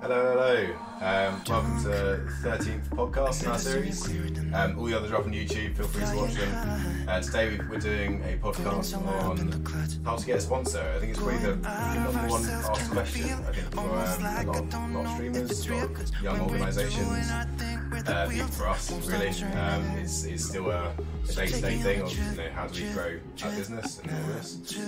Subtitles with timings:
[0.00, 0.64] Hello, hello.
[1.00, 4.06] Um, welcome to the 13th podcast in our series.
[4.54, 7.08] Um, all the others are up on YouTube, feel free to watch them.
[7.08, 10.80] Uh, today we're doing a podcast on how to get a sponsor.
[10.94, 14.56] I think it's probably the number one asked question, I think, for um, a, lot
[14.56, 17.30] of, lot of streamers, lot of young organisations,
[18.06, 19.28] uh, even for us, really.
[19.28, 20.94] Um, it's, it's still a,
[21.34, 24.82] day-to-day thing of you know, how do we grow our business and all this.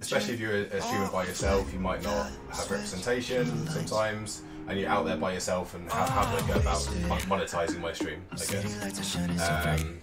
[0.00, 4.88] Especially if you're a, streamer by yourself, you might not have representation sometimes, and you're
[4.88, 5.74] out there by yourself.
[5.74, 6.78] And how, do I go about
[7.26, 8.24] monetizing my stream?
[8.32, 9.16] I guess.
[9.80, 9.98] Um,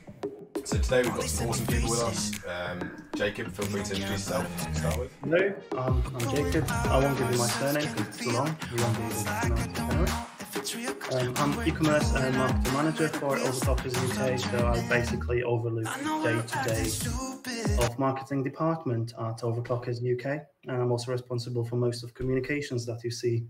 [0.63, 2.31] so today we've got some awesome people with us.
[2.45, 5.11] Um, Jacob, feel free to introduce yourself to start with.
[5.23, 6.65] Hello, um, I'm Jacob.
[6.69, 8.57] I won't give you my surname because it's too long.
[8.75, 10.25] You won't be able to know anyway.
[10.55, 15.83] Um, I'm e-commerce and marketing manager for Overclockers UK, so I basically overlook
[16.23, 22.85] day-to-day of marketing department at Overclockers UK, and I'm also responsible for most of communications
[22.85, 23.45] that you see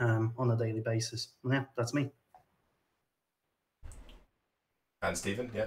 [0.00, 1.34] um, on a daily basis.
[1.44, 2.10] And yeah, that's me.
[5.02, 5.66] And Stephen, yeah.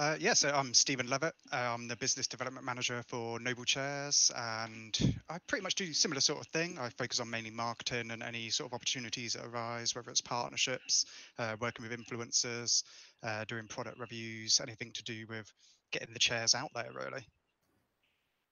[0.00, 1.34] Uh, yeah, so I'm Stephen Levitt.
[1.52, 4.98] I'm the business development manager for Noble Chairs, and
[5.28, 6.78] I pretty much do similar sort of thing.
[6.80, 11.04] I focus on mainly marketing and any sort of opportunities that arise, whether it's partnerships,
[11.38, 12.82] uh, working with influencers,
[13.22, 15.52] uh, doing product reviews, anything to do with
[15.92, 17.26] getting the chairs out there, really.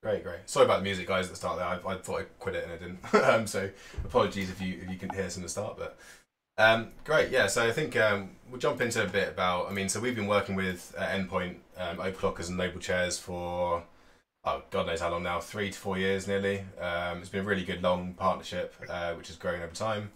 [0.02, 0.40] Great, great.
[0.44, 1.66] Sorry about the music, guys, at the start there.
[1.66, 3.14] I, I thought I'd quit it and I didn't.
[3.26, 3.70] um, so
[4.04, 5.96] apologies if you if you can hear us in the start, but
[6.58, 7.46] um, great, yeah.
[7.46, 9.68] So I think um, we'll jump into a bit about.
[9.68, 13.84] I mean, so we've been working with uh, Endpoint, um, Overclockers, and Noble Chairs for
[14.44, 16.64] oh god knows how long now, three to four years nearly.
[16.80, 20.10] Um, it's been a really good long partnership, uh, which has grown over time.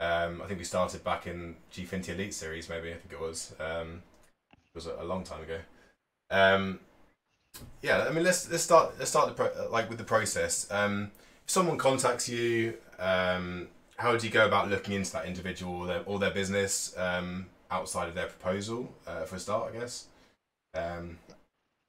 [0.00, 3.54] Um, I think we started back in Gfinity Elite series, maybe I think it was.
[3.58, 4.02] Um,
[4.52, 5.58] it was a, a, long time ago.
[7.82, 10.68] Yeah, I mean, let's let's start let's start the pro- like with the process.
[10.70, 12.74] If someone contacts you,
[13.96, 17.46] how do you go about looking into that individual or their, or their business um,
[17.70, 20.06] outside of their proposal uh, for a start, I guess?
[20.74, 21.18] Um,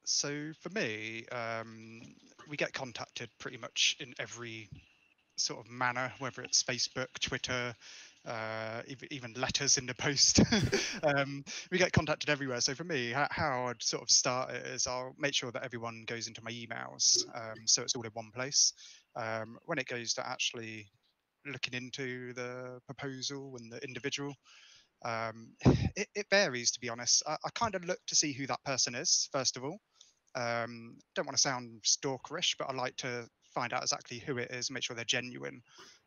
[0.04, 2.02] so for me, um,
[2.48, 4.70] we get contacted pretty much in every
[5.38, 7.76] sort of manner, whether it's Facebook, Twitter,
[8.26, 10.42] uh, even letters in the post.
[11.04, 12.62] um, we get contacted everywhere.
[12.62, 16.04] So for me, how, I'd sort of start it is I'll make sure that everyone
[16.08, 18.74] goes into my emails, um, so it's all in one place.
[19.16, 20.88] Um, when it goes to actually
[21.46, 24.34] looking into the proposal and the individual.
[25.04, 25.54] Um,
[25.96, 27.24] it, it, varies, to be honest.
[27.28, 29.80] I, I, kind of look to see who that person is, first of all.
[30.36, 34.52] Um, don't want to sound stalkerish, but I like to find out exactly who it
[34.52, 35.62] is, make sure they're genuine.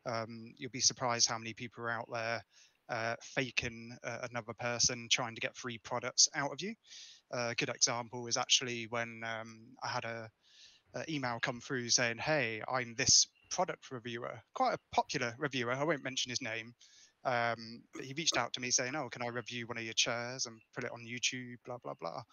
[0.05, 2.43] Um, you'll be surprised how many people are out there
[2.89, 6.73] uh, faking uh, another person trying to get free products out of you.
[7.33, 10.29] Uh, a good example is actually when um, I had a,
[10.95, 15.73] a, email come through saying, "Hey, I'm this product reviewer, quite a popular reviewer.
[15.73, 16.73] I won't mention his name.
[17.25, 19.93] Um, but he reached out to me saying, "Oh, can I review one of your
[19.93, 22.23] chairs and put it on YouTube?" Blah blah blah.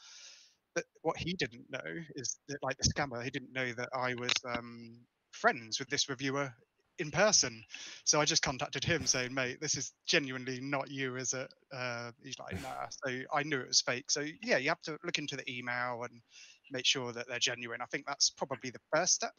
[0.74, 4.14] But what he didn't know is that, like the scammer, he didn't know that I
[4.14, 5.00] was um,
[5.32, 6.52] friends with this reviewer
[6.98, 7.64] in person.
[8.04, 12.12] So I just contacted him saying, "Mate, this is genuinely not you, is it?" Uh,
[12.22, 14.10] he's like, "Nah." So I knew it was fake.
[14.10, 16.22] So yeah, you have to look into the email and
[16.70, 17.80] make sure that they're genuine.
[17.80, 19.32] I think that's probably the first step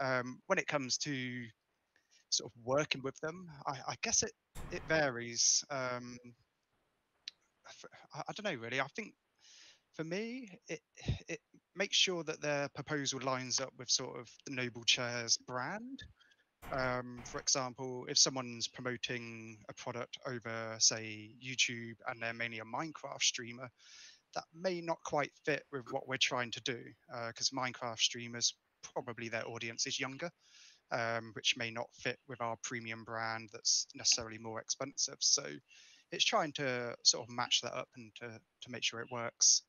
[0.00, 1.44] um, when it comes to
[2.30, 4.32] sort of working with them, I, I guess it
[4.72, 5.64] it varies.
[5.70, 6.18] Um,
[8.14, 8.80] I, I, don't know really.
[8.80, 9.14] I think
[9.94, 10.80] for me, it
[11.28, 11.40] it
[11.74, 16.02] makes sure that their proposal lines up with sort of the Noble Chairs brand.
[16.72, 22.64] Um, for example, if someone's promoting a product over, say, YouTube, and they're mainly a
[22.64, 23.68] Minecraft streamer,
[24.34, 26.82] that may not quite fit with what we're trying to do
[27.28, 28.54] because uh, Minecraft streamers
[28.92, 30.30] probably their audience is younger,
[30.92, 35.16] um, which may not fit with our premium brand that's necessarily more expensive.
[35.20, 35.44] So
[36.12, 38.28] it's trying to sort of match that up and to,
[38.62, 39.62] to make sure it works.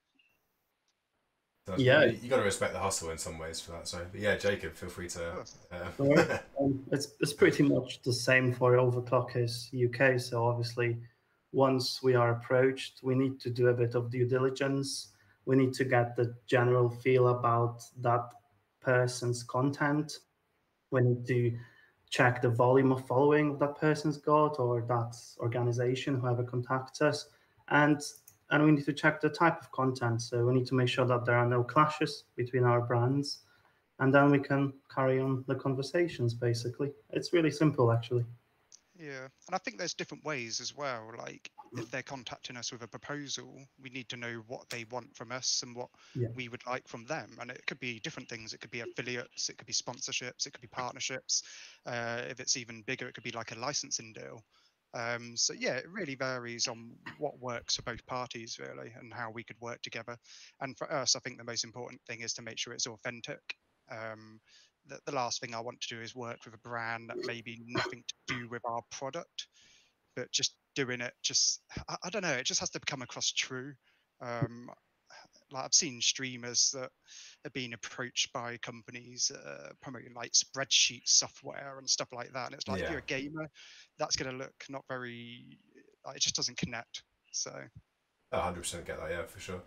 [1.68, 3.90] So yeah, you, you got to respect the hustle in some ways for that.
[3.90, 5.46] So, but yeah, Jacob, feel free to.
[5.70, 6.40] Uh...
[6.62, 10.18] um, it's it's pretty much the same for Overclockers UK.
[10.18, 10.98] So obviously,
[11.52, 15.10] once we are approached, we need to do a bit of due diligence.
[15.46, 18.30] We need to get the general feel about that
[18.88, 20.20] person's content.
[20.92, 21.58] We need to
[22.10, 27.28] check the volume of following that person's got or that organization, whoever contacts us.
[27.68, 28.02] And
[28.50, 30.22] and we need to check the type of content.
[30.22, 33.40] So we need to make sure that there are no clashes between our brands.
[34.00, 36.92] And then we can carry on the conversations basically.
[37.10, 38.26] It's really simple actually.
[39.00, 41.12] Yeah, and I think there's different ways as well.
[41.16, 45.16] Like if they're contacting us with a proposal, we need to know what they want
[45.16, 46.34] from us and what Yeah.
[46.34, 47.38] we would like from them.
[47.40, 48.54] And it could be different things.
[48.54, 51.44] It could be affiliates, it could be sponsorships, it could be partnerships.
[51.86, 54.42] Uh, if it's even bigger, it could be like a licensing deal.
[54.94, 59.30] Um, so yeah, it really varies on what works for both parties, really, and how
[59.30, 60.18] we could work together.
[60.62, 63.42] And for us, I think the most important thing is to make sure it's authentic.
[63.92, 64.40] Um,
[64.88, 67.60] the, the last thing I want to do is work with a brand that maybe
[67.68, 69.48] nothing to do with our product,
[70.16, 71.14] but just doing it.
[71.24, 72.34] Just I, I don't know.
[72.34, 73.74] It just has to come across true.
[74.22, 74.70] Um,
[75.52, 76.90] like I've seen streamers that
[77.46, 82.48] are being approached by companies uh, promoting like spreadsheet software and stuff like that.
[82.48, 83.50] And it's like if you're a gamer,
[83.98, 85.58] that's going to look not very.
[86.06, 87.04] Like, it just doesn't connect.
[87.32, 87.52] So
[88.34, 89.62] 100% get that, yeah, for sure.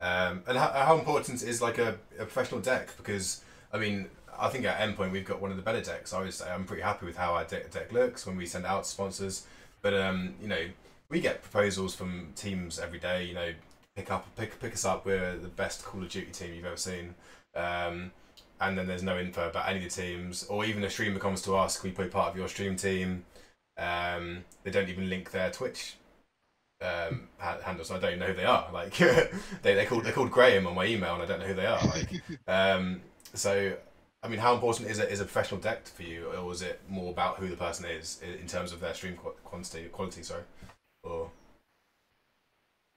[0.00, 2.96] Um, and how, how important is like a, a professional deck?
[2.96, 3.42] Because,
[3.72, 4.08] I mean,
[4.38, 6.12] I think at Endpoint we've got one of the better decks.
[6.12, 8.86] I say I'm pretty happy with how our deck, deck looks when we send out
[8.86, 9.46] sponsors.
[9.82, 10.64] But, um, you know,
[11.08, 13.52] we get proposals from teams every day, you know,
[13.96, 16.76] pick up pick, pick us up, we're the best Call of Duty team you've ever
[16.76, 17.14] seen.
[17.54, 18.12] Um,
[18.60, 21.42] and then there's no info about any of the teams, or even a streamer comes
[21.42, 23.24] to us, can we play part of your stream team?
[23.76, 25.96] Um, they don't even link their Twitch
[26.82, 27.90] um, ha- handles.
[27.90, 28.68] I don't even know who they are.
[28.72, 28.96] Like
[29.62, 31.66] they they called they called Graham on my email, and I don't know who they
[31.66, 31.84] are.
[31.86, 33.00] Like um,
[33.34, 33.74] so.
[34.22, 36.80] I mean, how important is it is a professional deck for you, or is it
[36.88, 40.22] more about who the person is in terms of their stream quantity quality?
[40.22, 40.42] Sorry,
[41.02, 41.30] or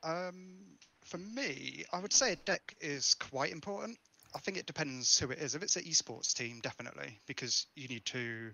[0.03, 3.97] Um, for me, I would say a deck is quite important.
[4.35, 5.55] I think it depends who it is.
[5.55, 8.51] If it's an esports team, definitely, because you need to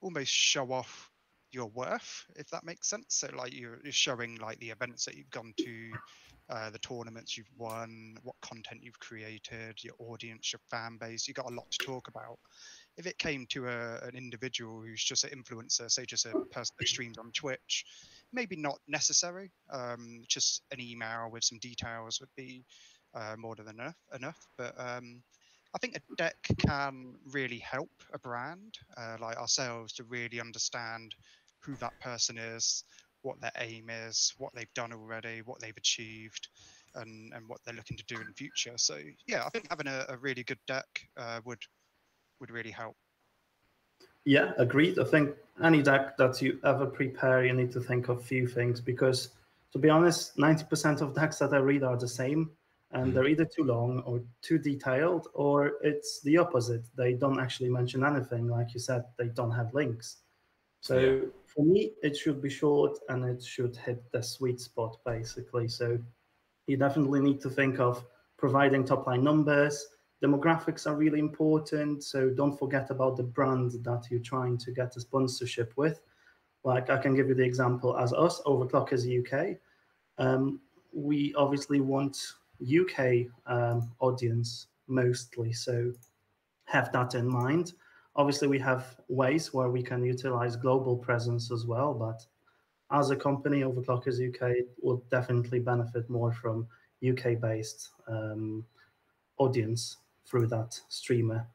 [0.00, 1.10] almost show off
[1.50, 3.06] your worth, if that makes sense.
[3.08, 5.90] So, like, you're, you're showing like the events that you've gone to,
[6.48, 11.26] uh, the tournaments you've won, what content you've created, your audience, your fan base.
[11.26, 12.38] You've got a lot to talk about.
[12.96, 16.74] If it came to a, an individual who's just an influencer, say just a person
[16.78, 17.84] that streams on Twitch,
[18.32, 19.50] maybe not necessary.
[19.72, 22.64] Um, just an email with some details would be
[23.14, 23.96] uh, more than enough.
[24.14, 25.22] Enough, but um,
[25.74, 31.14] I think a deck can really help a brand uh, like ourselves to really understand
[31.58, 32.84] who that person is,
[33.26, 36.48] what their aim is, what they've done already, what they've achieved,
[36.94, 38.74] and and what they're looking to do in the future.
[38.76, 40.86] So yeah, I think having a, a really good deck
[41.16, 41.62] uh, would
[42.40, 42.96] would really help.
[44.24, 44.98] Yeah, agreed.
[44.98, 48.80] I think any deck that you ever prepare, you need to think of few things
[48.80, 49.30] because,
[49.72, 52.50] to be honest, 90% of decks that I read are the same
[52.90, 56.84] and they're either too long or too detailed or it's the opposite.
[56.96, 58.48] They don't actually mention anything.
[58.48, 60.16] Like you said, they don't have links.
[60.80, 61.28] So Yeah.
[61.56, 65.68] For me, it should be short and it should hit the sweet spot basically.
[65.68, 65.98] So
[66.66, 68.04] you definitely need to think of
[68.36, 69.86] providing top line numbers.
[70.22, 72.04] Demographics are really important.
[72.04, 76.02] So don't forget about the brand that you're trying to get a sponsorship with.
[76.62, 79.56] Like I can give you the example as us, Overclockers UK.
[80.18, 80.60] Um,
[80.92, 82.18] we obviously want
[82.60, 85.54] UK um, audience mostly.
[85.54, 85.92] So
[86.66, 87.72] have that in mind.
[88.16, 92.24] Obviously, we have ways where we can utilize global presence as well, but
[92.90, 96.66] as a company, Overclockers UK will definitely benefit more from
[97.06, 98.64] UK-based um,
[99.38, 101.46] audience through that streamer.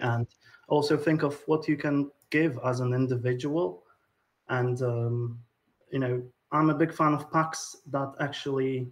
[0.00, 0.26] And
[0.68, 3.84] also think of what you can give as an individual.
[4.48, 5.38] And um,
[5.90, 6.22] you know,
[6.52, 8.88] I'm a big fan of packs that actually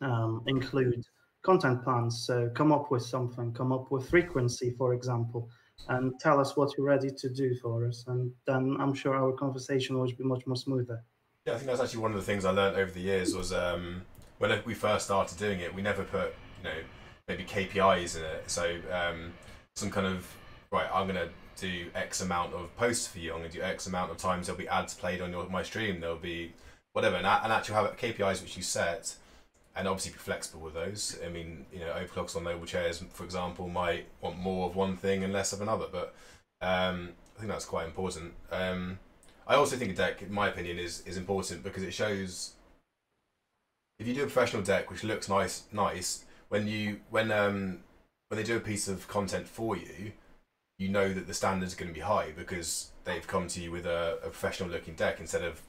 [0.00, 1.04] um, include
[1.42, 2.24] content plans.
[2.26, 5.48] So come up with something, come up with frequency, for example,
[5.88, 8.04] and tell us what you're ready to do for us.
[8.06, 11.02] And then I'm sure our conversation will be much more smoother.
[11.46, 13.52] Yeah, I think that's actually one of the things I learned over the years was
[13.52, 14.02] um,
[14.38, 16.76] when we first started doing it, we never put you know
[17.28, 18.50] maybe KPIs in it.
[18.50, 19.32] So um,
[19.76, 20.26] some kind of
[20.70, 23.32] right, I'm gonna do X amount of posts for you.
[23.32, 26.00] I'm gonna do X amount of times there'll be ads played on your my stream.
[26.00, 26.52] There'll be
[26.92, 29.14] whatever, and, and actually have KPIs which you set,
[29.76, 31.18] and obviously be flexible with those.
[31.24, 34.96] I mean, you know, Overclockers and Noble Chairs, for example, might want more of one
[34.96, 36.14] thing and less of another, but
[36.60, 38.34] um, I think that's quite important.
[38.50, 38.98] Um,
[39.46, 42.54] I also think a deck, in my opinion, is is important because it shows
[43.98, 47.80] if you do a professional deck which looks nice, nice when you when um
[48.28, 50.12] when they do a piece of content for you,
[50.78, 53.70] you know that the standards are going to be high because they've come to you
[53.70, 55.60] with a, a professional looking deck instead of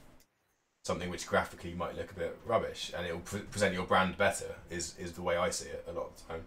[0.86, 4.16] something which graphically might look a bit rubbish and it will pre- present your brand
[4.16, 4.54] better.
[4.70, 6.44] Is is the way I see it a lot of the time.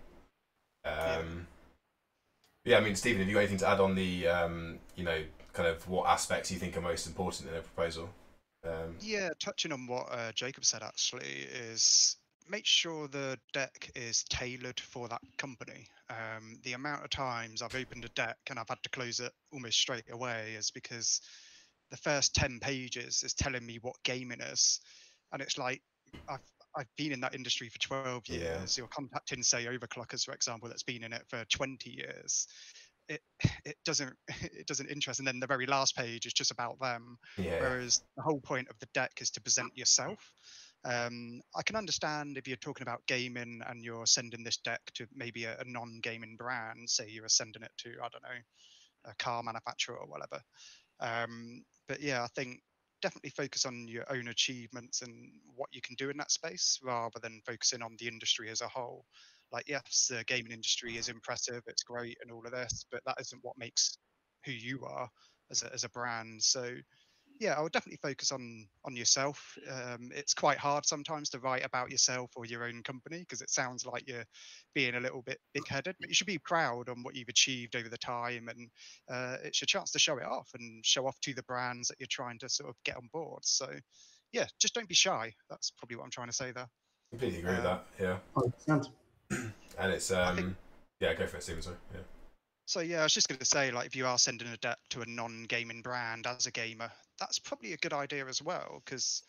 [0.85, 1.47] Um,
[2.63, 5.21] yeah, I mean, Stephen, have you got anything to add on the um, you know
[5.51, 8.09] kind of what aspects you think are most important in a proposal?
[8.65, 12.15] Um, Yeah, touching on what uh, Jacob said actually is
[12.49, 15.87] make sure the deck is tailored for that company.
[16.09, 19.31] Um, the amount of times I've opened a deck and I've had to close it
[19.53, 21.21] almost straight away is because
[21.91, 24.79] the first 10 pages is telling me what gaming is
[25.31, 25.81] and it's like
[26.27, 26.41] I've
[26.77, 28.67] I've been in that industry for 12 Yeah.
[28.67, 28.77] years.
[28.77, 32.47] You're contacting, say, Overclockers, for example, that's been in it for 20 years.
[33.07, 33.21] It
[33.65, 35.19] it doesn't it doesn't interest.
[35.19, 37.17] And then the very last page is just about them.
[37.37, 37.55] Yeah.
[37.57, 40.31] Whereas the whole point of the deck is to present yourself.
[40.85, 45.07] Um, I can understand if you're talking about gaming and you're sending this deck to
[45.11, 48.39] maybe a, a non-gaming brand, say you were sending it to I don't know
[49.05, 50.41] a car manufacturer or whatever.
[50.99, 52.61] Um, but yeah, I think
[53.01, 57.19] definitely focus on your own achievements and what you can do in that space rather
[57.21, 59.05] than focusing on the industry as a whole.
[59.51, 63.17] Like, yes, the gaming industry is impressive, it's great, and all of this, but that
[63.19, 63.97] isn't what makes
[64.45, 65.09] who you are
[65.49, 66.43] as a, as a brand.
[66.43, 66.71] So,
[67.39, 69.57] yeah, I would definitely focus on on yourself.
[69.71, 73.49] Um, it's quite hard sometimes to write about yourself or your own company because it
[73.49, 74.25] sounds like you're
[74.75, 75.95] being a little bit big-headed.
[75.99, 78.69] But you should be proud on what you've achieved over the time, and
[79.09, 81.99] uh, it's your chance to show it off and show off to the brands that
[81.99, 83.39] you're trying to sort of get on board.
[83.43, 83.69] So,
[84.33, 85.33] yeah, just don't be shy.
[85.49, 86.67] That's probably what I'm trying to say there.
[87.11, 88.19] Completely agree with Um, that.
[88.67, 88.71] Yeah.
[88.71, 88.91] 100%.
[89.79, 90.35] And it's um.
[90.35, 90.55] think-
[90.99, 91.61] Yeah, go for it, Stephen.
[91.61, 91.77] Sorry.
[91.93, 92.01] Yeah.
[92.65, 94.77] So yeah, I was just going to say, like, if you are sending a deck
[94.89, 99.23] to a non-gaming brand as a gamer, that's probably a good idea as well, because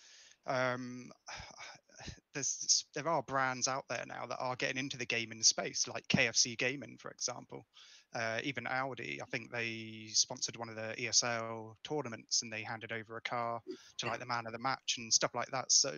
[0.47, 1.11] um,
[2.35, 6.07] there's there are brands out there now that are getting into the gaming space, like
[6.09, 7.67] KFC Gaming, for example.
[8.13, 12.93] Uh, even Audi, I think they sponsored one of the ESL tournaments, and they handed
[12.93, 13.61] over a car
[13.99, 15.71] to like the man of the match and stuff like that.
[15.71, 15.95] So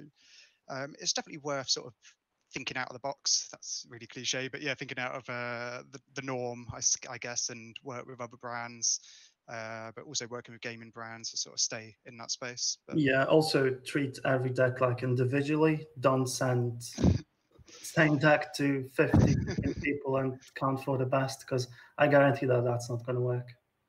[0.69, 1.95] um, it's definitely worth sort of
[2.53, 3.49] thinking out of the box.
[3.51, 6.67] That's really cliche, but yeah, thinking out of uh, the, the norm,
[7.09, 9.01] I guess, and work with other brands,
[9.49, 12.79] uh, but also working with gaming brands to sort of stay in that space.
[12.87, 15.87] But Yeah, also treat every deck like individually.
[16.01, 16.83] Don't send
[17.83, 19.35] same deck to 50
[19.83, 21.69] people and count for the best because
[21.99, 23.49] I guarantee that that's not going to work.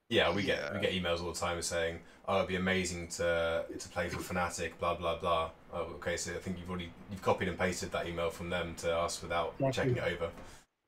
[0.09, 3.65] Yeah, we get we get emails all the time saying, "Oh, it'd be amazing to
[3.79, 5.49] to play for Fnatic." Blah blah blah.
[5.73, 8.75] Oh, okay, so I think you've already you've copied and pasted that email from them
[8.79, 9.95] to us without Exactly.
[9.95, 10.31] checking it over.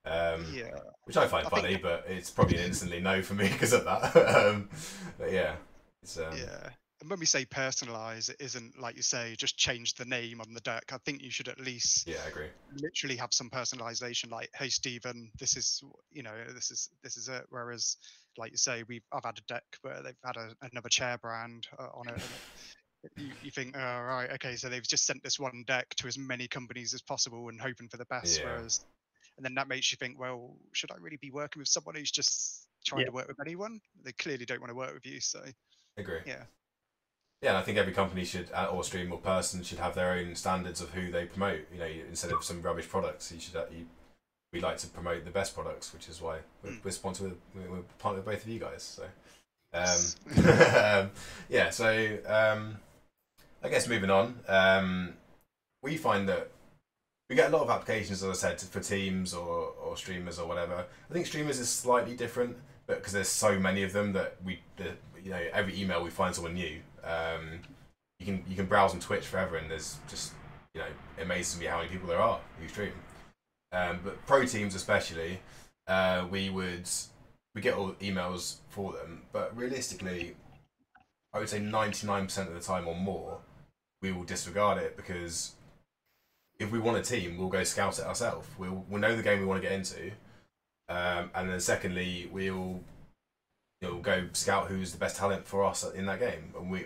[0.06, 0.72] Um, yeah,
[1.06, 3.74] which I find I think- funny, but it's probably an instantly no for me because
[3.74, 4.16] of that.
[4.38, 4.70] um,
[5.18, 5.56] but yeah,
[6.02, 6.70] it's um, yeah.
[7.02, 10.54] And when we say personalize, it isn't like you say just change the name on
[10.54, 10.92] the deck.
[10.94, 12.48] I think you should at least yeah, I agree.
[12.78, 17.28] literally have some personalization like hey stephen this is you know this is this is
[17.28, 17.98] it whereas
[18.38, 21.68] like you say we've i've had a deck where they've had a, another chair brand
[21.78, 25.22] uh, on it and it- you, you think oh right okay so they've just sent
[25.22, 28.46] this one deck to as many companies as possible and hoping for the best Yeah.
[28.46, 28.84] whereas
[29.38, 32.12] and then that makes you think well should i really be working with someone who's
[32.12, 33.08] just trying Yeah.
[33.08, 35.42] to work with anyone they clearly don't want to work with you so
[35.98, 36.20] I agree.
[36.26, 36.44] Yeah.
[37.42, 40.12] Yeah, and I think every company should, uh, or stream or person should have their
[40.12, 41.62] own standards of who they promote.
[41.72, 43.56] You know, instead of some rubbish products, you should.
[43.56, 43.86] Uh, you,
[44.52, 46.84] we like to promote the best products, which is why we're, Mm.
[46.84, 47.30] we're sponsored.
[47.30, 48.84] With, we're, we're partnered with both of you guys.
[48.84, 49.04] So,
[49.74, 50.46] um,
[51.06, 51.12] um,
[51.48, 51.70] yeah.
[51.70, 52.78] So, um,
[53.64, 55.14] I guess moving on, um,
[55.82, 56.50] we find that
[57.30, 60.48] we get a lot of applications, as I said, for teams or, or streamers or
[60.48, 60.86] whatever.
[61.10, 62.56] I think streamers is slightly different,
[62.86, 64.60] but because there's so many of them that we,
[65.24, 66.80] you know, every email we find someone new.
[67.04, 67.60] Um,
[68.20, 70.34] you can you can browse on Twitch forever, and there's just
[70.74, 72.94] you know it amazes me how many people there are who stream.
[73.72, 75.40] Um, but pro teams especially,
[75.88, 76.88] uh, we would
[77.56, 80.36] we get all the emails for them, but realistically,
[81.34, 83.40] I would say ninety nine percent of the time or more,
[84.02, 85.56] we will disregard it because
[86.60, 88.48] if we want a team, we'll go scout it ourselves.
[88.58, 90.12] We'll we'll know the game we want to get into,
[90.90, 92.80] um, and then secondly, we'll
[93.82, 96.86] you know go scout who's the best talent for us in that game, and we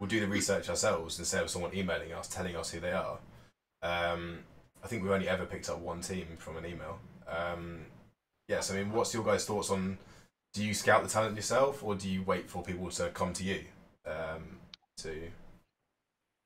[0.00, 3.18] we'll do the research ourselves instead of someone emailing us telling us who they are.
[3.82, 4.40] Um,
[4.82, 6.98] I think we've only ever picked up one team from an email.
[7.28, 7.86] Um,
[8.48, 9.98] yes, I mean, what's your guys' thoughts on?
[10.54, 13.44] Do you scout the talent yourself, or do you wait for people to come to
[13.44, 13.64] you?
[14.06, 14.58] Um,
[14.98, 15.30] to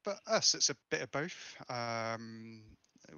[0.06, 1.56] but us, it's a bit of both.
[1.68, 2.62] Um,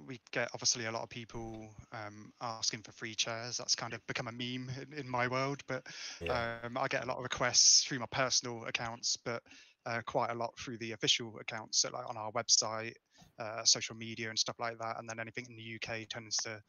[0.07, 3.57] we get obviously a lot of people um, asking for free chairs.
[3.57, 5.61] That's kind of become a meme in, in my world.
[5.67, 5.85] But
[6.19, 9.43] yeah, um, I get a lot of requests through my personal accounts, but
[9.85, 12.93] uh, quite a lot through the official accounts, so like on our website,
[13.39, 14.99] uh, social media, and stuff like that.
[14.99, 16.59] And then anything in the UK tends to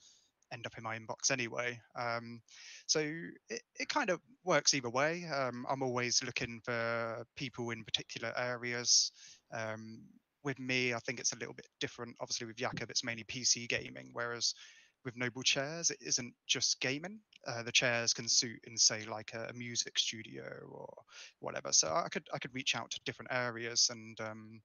[0.52, 1.80] end up in my inbox anyway.
[1.96, 2.40] Um,
[2.86, 5.24] so it, it kind of works either way.
[5.26, 9.12] Um, I'm always looking for people in particular areas.
[9.52, 10.02] Um,
[10.42, 12.16] with me, I think it's a little bit different.
[12.20, 14.54] Obviously, with Jacob, it's mainly PC gaming, whereas
[15.04, 17.20] with Noble Chairs, it isn't just gaming.
[17.46, 20.92] Uh, the chairs can suit in, say, like a, a music studio or
[21.40, 21.72] whatever.
[21.72, 24.60] So I could I could reach out to different areas, and um,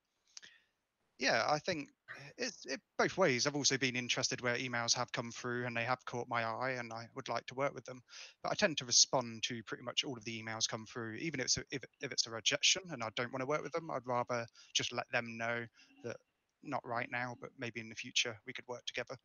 [1.20, 3.48] yeah, I think eh, it's it both ways.
[3.48, 6.72] I've also been interested where emails have come through and they have caught my eye,
[6.72, 8.02] and I would like to work with them.
[8.44, 11.40] But I tend to respond to pretty much all of the emails come through, even
[11.40, 13.72] if it's a, if, if it's a rejection and I don't want to work with
[13.72, 13.90] them.
[13.92, 15.66] I'd rather just let them know
[16.04, 16.18] that
[16.64, 19.16] not right now, but maybe in the future we could work together.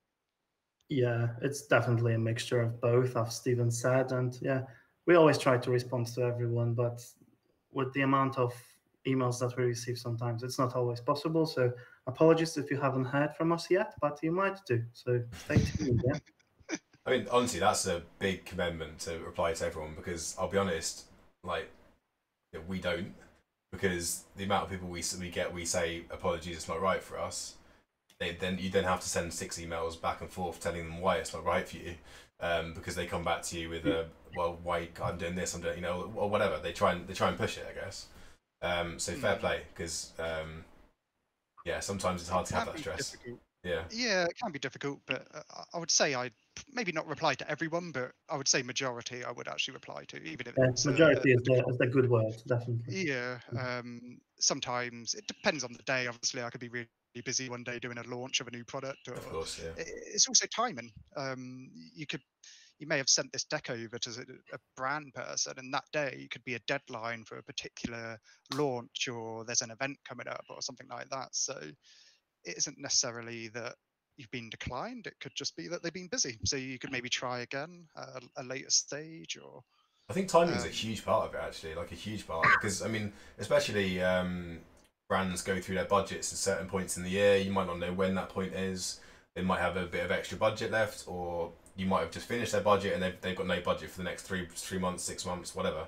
[0.88, 4.12] Yeah, it's definitely a mixture of both, as Stephen said.
[4.12, 4.62] And yeah,
[5.06, 7.04] we always try to respond to everyone, but
[7.72, 8.52] with the amount of
[9.06, 11.46] emails that we receive sometimes, it's not always possible.
[11.46, 11.72] So
[12.06, 14.82] apologies if you haven't heard from us yet, but you might do.
[14.92, 16.02] So stay tuned.
[16.06, 16.76] Yeah.
[17.06, 21.06] I mean, honestly, that's a big commitment to reply to everyone because I'll be honest,
[21.42, 21.70] like,
[22.68, 23.14] we don't
[23.72, 27.18] because the amount of people we we get, we say apologies, it's not right for
[27.18, 27.54] us
[28.20, 31.16] they then you then have to send six emails back and forth telling them why
[31.16, 31.94] it's not right for you,
[32.40, 35.62] um, because they come back to you with a well why I'm doing this I'm
[35.62, 38.06] doing you know or whatever they try and they try and push it I guess.
[38.62, 39.40] Um, so fair hmm.
[39.40, 40.64] play because um,
[41.64, 43.12] yeah sometimes it's hard to have that stress.
[43.12, 43.40] Difficult.
[43.62, 43.82] Yeah.
[43.90, 46.30] Yeah, it can be difficult, but uh, I would say I
[46.72, 50.22] maybe not reply to everyone, but I would say majority I would actually reply to,
[50.22, 53.08] even if yeah, it's majority uh, is, the, is the good word, definitely.
[53.08, 53.38] Yeah.
[53.58, 56.06] Um, sometimes it depends on the day.
[56.06, 56.88] Obviously, I could be really
[57.24, 59.08] busy one day doing a launch of a new product.
[59.08, 59.72] Or, of course, yeah.
[59.76, 60.90] It's also timing.
[61.16, 62.22] Um, you could,
[62.80, 64.10] you may have sent this deck over to
[64.52, 68.18] a brand person, and that day could be a deadline for a particular
[68.54, 71.28] launch, or there's an event coming up, or something like that.
[71.32, 71.60] So
[72.44, 73.74] it isn't necessarily that
[74.16, 75.06] you've been declined.
[75.06, 76.38] It could just be that they've been busy.
[76.46, 79.60] So you could maybe try again at a, later stage, or.
[80.08, 82.46] I think timing is um, a huge part of it, actually, like a huge part,
[82.54, 84.58] because I mean, especially um,
[85.06, 87.36] brands go through their budgets at certain points in the year.
[87.36, 89.00] You might not know when that point is.
[89.36, 92.52] They might have a bit of extra budget left, or you might have just finished
[92.52, 95.24] their budget and they've, they've got no budget for the next three three months, six
[95.24, 95.86] months, whatever.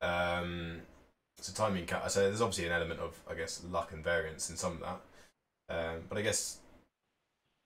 [0.00, 0.80] Um,
[1.40, 4.74] so timing, so there's obviously an element of I guess luck and variance in some
[4.74, 5.00] of that.
[5.68, 6.58] Um, but I guess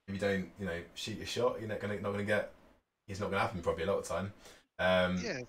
[0.08, 2.52] if you don't, you know, shoot your shot, you're not gonna not gonna get.
[3.08, 4.32] It's not gonna happen probably a lot of time.
[4.78, 5.40] Um, yeah.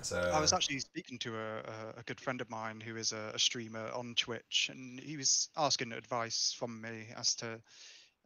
[0.00, 1.58] So I was actually speaking to a,
[1.96, 5.48] a good friend of mine who is a, a, streamer on Twitch, and he was
[5.56, 7.58] asking advice from me as to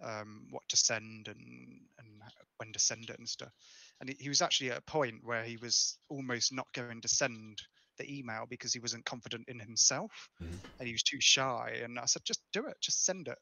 [0.03, 2.23] um, what to send and and
[2.59, 3.53] when to send it and stuff.
[4.01, 7.09] And he, he was actually at a point where he was almost not going to
[7.09, 7.61] send
[7.99, 10.57] the email because he wasn't confident in himself mm-hmm.
[10.79, 11.81] and he was too shy.
[11.83, 13.39] And I said, just do it, just send it.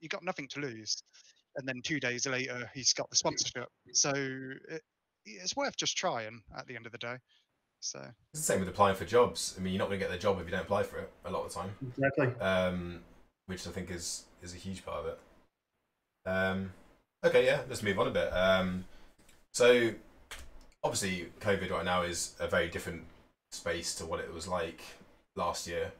[0.00, 1.02] You got nothing to lose.
[1.56, 3.68] And then two days later, he's got the sponsorship.
[3.92, 4.82] So it,
[5.24, 7.16] it's worth just trying at the end of the day.
[7.80, 8.00] So
[8.32, 9.54] it's the same with applying for jobs.
[9.56, 11.12] I mean, you're not going to get the job if you don't apply for it
[11.24, 11.70] a lot of the time.
[11.96, 12.26] Exactly.
[12.40, 13.00] Um,
[13.46, 15.18] which I think is is a huge part of it.
[16.28, 16.72] Um,
[17.24, 18.28] okay, yeah, let's move on a bit.
[18.32, 18.84] Um,
[19.52, 19.92] so
[20.82, 23.04] obviously, COVID right now is a very different
[23.50, 24.82] space to what it was like
[25.36, 25.92] last year.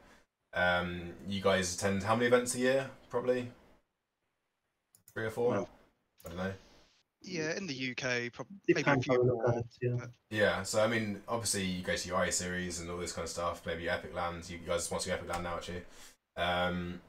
[0.53, 2.89] Um, you guys attend how many events a year?
[3.09, 3.47] Probably
[5.13, 5.51] three or four.
[5.51, 5.69] Well,
[6.25, 6.53] I don't know.
[7.21, 9.63] Yeah, in the UK, probably maybe a few more.
[9.81, 10.05] yeah.
[10.29, 13.25] yeah, so I mean, obviously you go to your IA series and all this kind
[13.25, 13.61] of stuff.
[13.65, 14.49] Maybe Epic LANs.
[14.49, 15.81] You guys want to sponsor Epic LAN now, actually.
[16.37, 17.01] Um,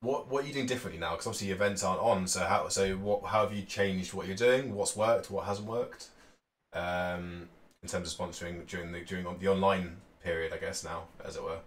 [0.00, 1.12] what what are you doing differently now?
[1.12, 2.26] Because obviously events aren't on.
[2.26, 4.74] So how so what how have you changed what you're doing?
[4.74, 5.30] What's worked?
[5.30, 6.08] What hasn't worked?
[6.72, 7.48] Um,
[7.82, 11.42] in terms of sponsoring during the during the online period, I guess now, as it
[11.42, 11.58] were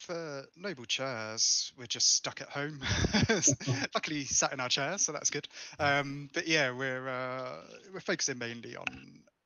[0.00, 2.80] for Noble Chairs, we're just stuck at home.
[3.94, 5.46] Luckily, sat in our chairs, so that's good.
[5.78, 7.56] Um, but yeah, we're uh,
[7.92, 8.86] we're focusing mainly on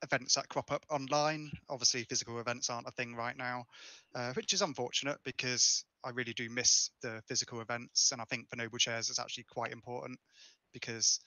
[0.03, 1.51] events that crop up online.
[1.69, 3.65] Obviously, physical events aren't a thing right now,
[4.15, 8.49] uh, which is unfortunate because I really do miss the physical events, and I think
[8.49, 10.19] for Noble Chairs it's actually quite important
[10.73, 11.21] because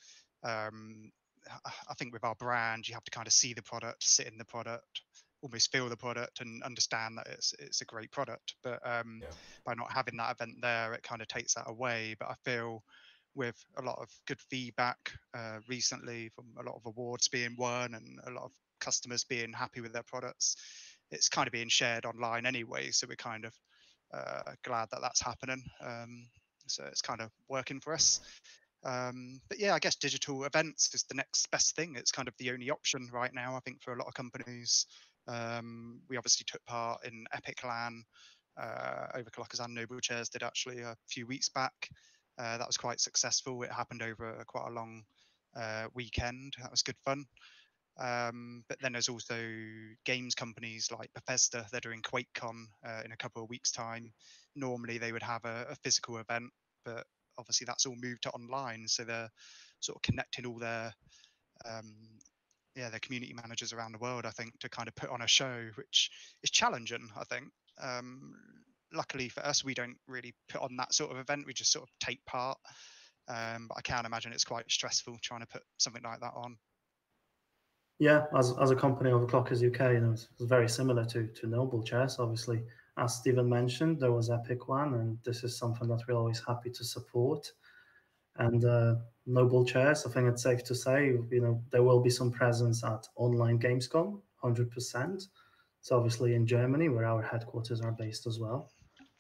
[0.44, 1.12] um,
[1.90, 4.38] I think with our brand, you have to kind of see the product, sit in
[4.38, 5.02] the product,
[5.42, 8.56] almost feel the product and understand that it's it's a great product.
[8.64, 9.30] But um, yeah.
[9.66, 12.16] by not having that event there, it kind of takes that away.
[12.20, 12.84] But I feel
[13.36, 17.94] with a lot of good feedback uh, recently from a lot of awards being won
[17.94, 18.52] and a lot of
[18.86, 20.56] customers being happy with their products,
[21.12, 22.92] it's kind of being shared online anyway.
[22.92, 23.54] So we're kind of
[24.14, 25.64] uh, glad that that's happening.
[25.84, 26.28] Um,
[26.68, 28.22] so it's kind of working for us.
[28.84, 31.96] Um, but yeah, I guess digital events is the next best thing.
[31.96, 34.86] It's kind of the only option right now, I think, for a lot of companies.
[35.28, 38.04] Um, we obviously took part in Epic LAN.
[38.62, 41.74] Uh, Overclockers and Noble Chairs did actually a few weeks back.
[42.38, 43.64] Uh, that was quite successful.
[43.64, 45.04] It happened over quite a long
[45.60, 46.54] uh, weekend.
[46.62, 47.26] That was good fun.
[47.98, 49.38] Um, but then there's also
[50.06, 51.66] games companies like Bethesda.
[51.72, 54.12] that are in QuakeCon uh, in a couple of weeks' time.
[54.56, 56.52] Normally they would have a, a, physical event,
[56.84, 57.06] but
[57.38, 58.88] obviously that's all moved to online.
[58.88, 59.30] So they're
[59.80, 60.94] sort of connecting all their
[61.66, 61.94] um,
[62.76, 64.26] yeah their community managers around the world.
[64.26, 66.10] I think to kind of put on a show, which
[66.44, 67.10] is challenging.
[67.18, 67.46] I think.
[67.82, 68.34] Um,
[68.94, 71.46] luckily for us, we don't really put on that sort of event.
[71.46, 72.58] We just sort of take part.
[73.28, 76.58] Um, but I can't imagine it's quite stressful trying to put something like that on.
[78.00, 81.82] Yeah, as, as a company Overclockers UK, you know, it's, very similar to to Noble
[81.82, 82.18] Chairs.
[82.20, 82.62] Obviously,
[82.98, 86.70] as Stephen mentioned, there was Epic LAN, and this is something that we're always happy
[86.72, 87.52] to support.
[88.38, 92.10] And uh, Noble Chairs, I think it's safe to say, you know, there will be
[92.10, 95.28] some presence at online Gamescom, 100%.
[95.80, 98.72] It's obviously in Germany, where our headquarters are based as well.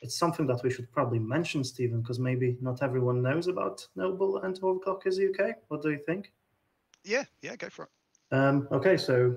[0.02, 4.38] It's something that we should probably mention, Stephen, because maybe not everyone knows about Noble
[4.40, 5.56] and Overclockers UK.
[5.70, 6.34] What do you think?
[7.06, 7.90] Yeah, yeah, go for it.
[8.32, 9.36] Um, okay, so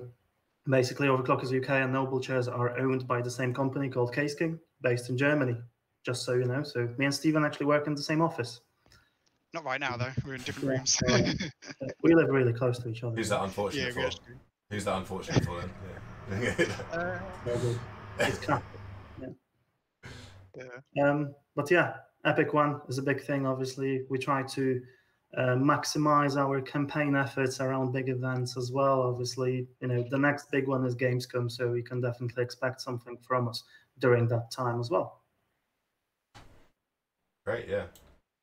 [0.67, 5.09] basically Overclockers UK and Noble Chairs are owned by the same company called Caseking, based
[5.09, 5.57] in Germany.
[6.05, 6.63] Just so you know.
[6.63, 8.61] So me and Stephen actually work in the same office.
[9.53, 10.11] Not right now though.
[10.25, 10.97] We're in different rooms.
[12.03, 13.15] we live really close to each other.
[13.15, 14.17] Who's that unfortunate yeah, for?
[14.29, 14.35] we
[14.75, 15.71] Who's that unfortunate for then?
[16.29, 16.65] Yeah.
[16.93, 17.75] uh, Noble.
[20.55, 21.03] Yeah.
[21.03, 23.47] Um, but yeah, Epic LAN is a big thing.
[23.47, 24.81] Obviously, we try to
[25.37, 29.01] uh, maximize our campaign efforts around big events as well.
[29.01, 33.17] Obviously, you know, the next big one is Gamescom, so you can definitely expect something
[33.27, 33.63] from us
[33.99, 35.21] during that time as well.
[37.45, 37.85] Great, yeah.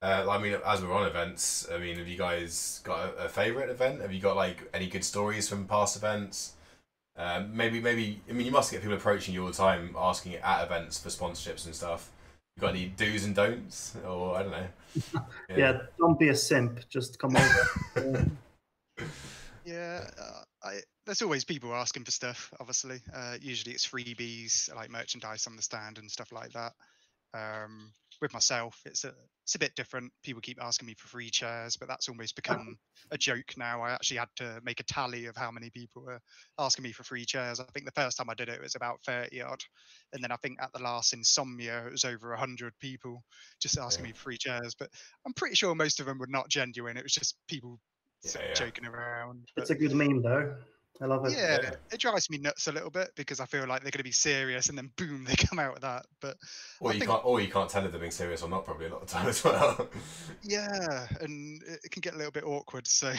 [0.03, 3.29] Uh, I mean, as we're on events, I mean, have you guys got a, a
[3.29, 4.03] favorite event?
[4.03, 6.53] Have you got like any good stories from past events?
[7.17, 8.21] Um, maybe, maybe.
[8.29, 11.09] I mean, you must get people approaching you all the time, asking at events for
[11.09, 12.11] sponsorships and stuff.
[12.57, 14.67] You got any do's and don'ts, or I don't know.
[15.57, 16.81] Yeah, don't be a simp.
[16.89, 17.67] Just come over.
[17.97, 18.25] Yeah.
[19.67, 22.53] Yeah, uh, I, there's always people asking for stuff.
[22.61, 26.73] Obviously, uh, usually it's freebies like merchandise on the stand and stuff like that.
[27.35, 29.13] Um, with myself, it's a
[29.45, 30.13] it's a bit different.
[30.25, 32.43] People keep asking me for free chairs, but that's almost oh.
[32.43, 32.77] become
[33.11, 33.83] a joke now.
[33.83, 36.21] I actually had to make a tally of how many people were
[36.59, 37.61] asking me for free chairs.
[37.61, 39.61] I think the first time I did it, it was about 30 odd,
[40.13, 43.23] and then I think at the last Insomnia, it was over 100 people
[43.61, 44.11] just asking Yeah.
[44.11, 44.75] me for free chairs.
[44.77, 44.91] But
[45.25, 46.97] I'm pretty sure most of them were not genuine.
[46.97, 47.79] It was just people
[48.25, 48.55] Yeah, yeah.
[48.55, 49.49] joking around.
[49.57, 50.57] It's a good meme, though.
[51.01, 51.33] I love it.
[51.33, 51.71] yeah, Yeah.
[51.93, 54.13] it drives me nuts a little bit because I feel like they're going to be
[54.13, 56.07] serious and then boom, they come out with that.
[56.21, 56.37] But
[56.81, 58.65] Or I you think- can't, or you can't tell if they're being serious or not.
[58.65, 59.89] Probably a lot of the time as well.
[60.43, 62.87] yeah, and it it can get a little bit awkward.
[62.87, 63.13] So,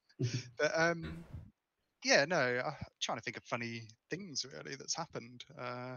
[0.58, 1.24] but um,
[2.04, 5.44] yeah, no, I'm trying to think of funny things really that's happened.
[5.58, 5.96] Uh,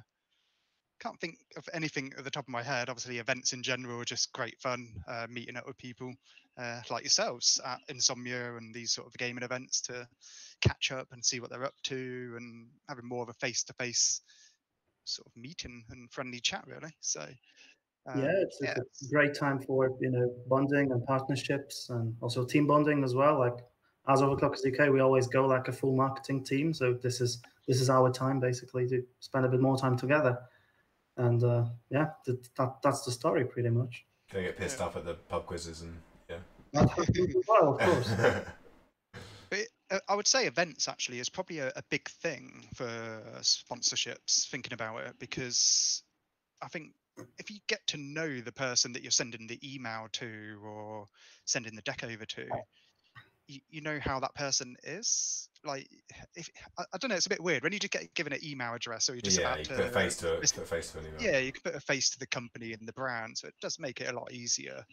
[0.99, 2.89] can't think of anything at the top of my head.
[2.89, 4.87] Obviously, events in general are just great fun.
[5.07, 6.13] Uh, meeting up with people
[6.57, 10.07] uh, like yourselves at Insomnia and these sort of gaming events to
[10.61, 14.21] catch up and see what they're up to, and having more of a face-to-face
[15.05, 16.93] sort of meeting and friendly chat, really.
[16.99, 17.21] So,
[18.07, 22.15] um, yeah, it's, yeah, it's a great time for you know bonding and partnerships and
[22.21, 23.39] also team bonding as well.
[23.39, 23.57] Like
[24.07, 26.73] as Overclockers UK, we always go like a full marketing team.
[26.73, 30.39] So this is this is our time basically to spend a bit more time together.
[31.17, 34.05] And uh, yeah, that, that that's the story pretty much.
[34.31, 34.85] Gonna get pissed Yeah.
[34.85, 35.97] off at the pub quizzes and
[36.29, 36.37] yeah.
[37.47, 38.11] well, of course.
[39.51, 44.45] It- uh, I would say events actually is probably a, a big thing for sponsorships,
[44.49, 46.03] thinking about it, because
[46.61, 46.91] I think
[47.37, 51.07] if you get to know the person that you're sending the email to or
[51.45, 52.47] sending the deck over to,
[53.47, 55.49] you, you know how that person is.
[55.65, 55.87] Like,
[56.35, 58.39] if I, I don't know, it's a bit weird when you just get given an
[58.43, 60.53] email address or you're just yeah, about you to put a face to it.
[60.53, 61.21] Put a face to an email.
[61.21, 63.79] yeah, you can put a face to the company and the brand, so it does
[63.79, 64.83] make it a lot easier.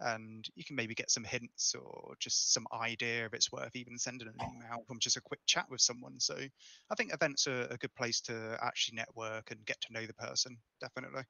[0.00, 3.96] And you can maybe get some hints or just some idea if it's worth even
[3.96, 6.18] sending an email from just a quick chat with someone.
[6.18, 10.04] So I think events are a good place to actually network and get to know
[10.04, 10.56] the person.
[10.80, 11.22] Definitely.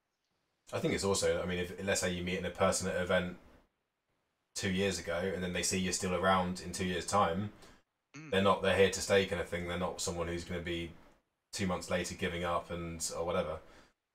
[0.73, 1.41] I think it's also.
[1.43, 3.37] I mean, if let's say you meet in a person at an event
[4.55, 7.51] two years ago, and then they see you're still around in two years' time,
[8.15, 8.31] Mm.
[8.31, 8.61] they're not.
[8.61, 9.67] They're here to stay, kind of thing.
[9.67, 10.91] They're not someone who's going to be
[11.51, 13.59] two months later giving up and or whatever.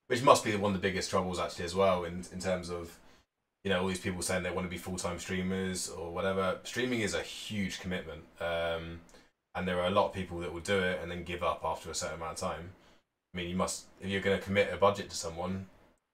[0.07, 2.99] Which must be one of the biggest troubles actually as well in in terms of
[3.63, 6.59] you know all these people saying they want to be full time streamers or whatever.
[6.65, 9.01] Streaming is a huge commitment, um,
[9.55, 11.61] and there are a lot of people that will do it and then give up
[11.65, 12.71] after a certain amount of time.
[13.35, 15.67] I mean, you must if you're going to commit a budget to someone,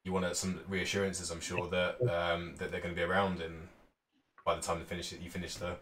[0.04, 1.30] you want some reassurances.
[1.30, 3.68] I'm sure that um, that they're going to be around and
[4.46, 5.76] by the time they finish it, you finish the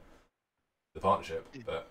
[0.95, 1.47] the partnership.
[1.55, 1.63] Yeah.
[1.67, 1.89] But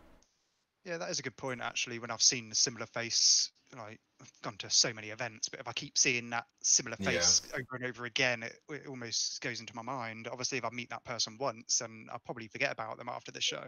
[0.86, 2.00] Yeah, that is a good point actually.
[2.00, 5.68] When I've seen a similar face, like I've gone to so many events, but if
[5.68, 7.06] I keep seeing that similar Yeah.
[7.08, 10.28] face over and over again, it, it almost goes into my mind.
[10.30, 13.42] Obviously, if I meet that person once, and I'll probably forget about them after the
[13.42, 13.66] show.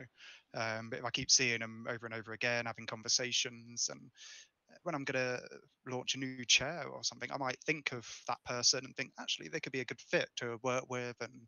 [0.53, 4.11] Um, but if I keep seeing them over and over again, having conversations, and
[4.71, 5.39] uh, when I'm gonna
[5.87, 9.47] launch a new chair or something, I might think of that person and think actually
[9.49, 11.47] they could be a good fit to work with and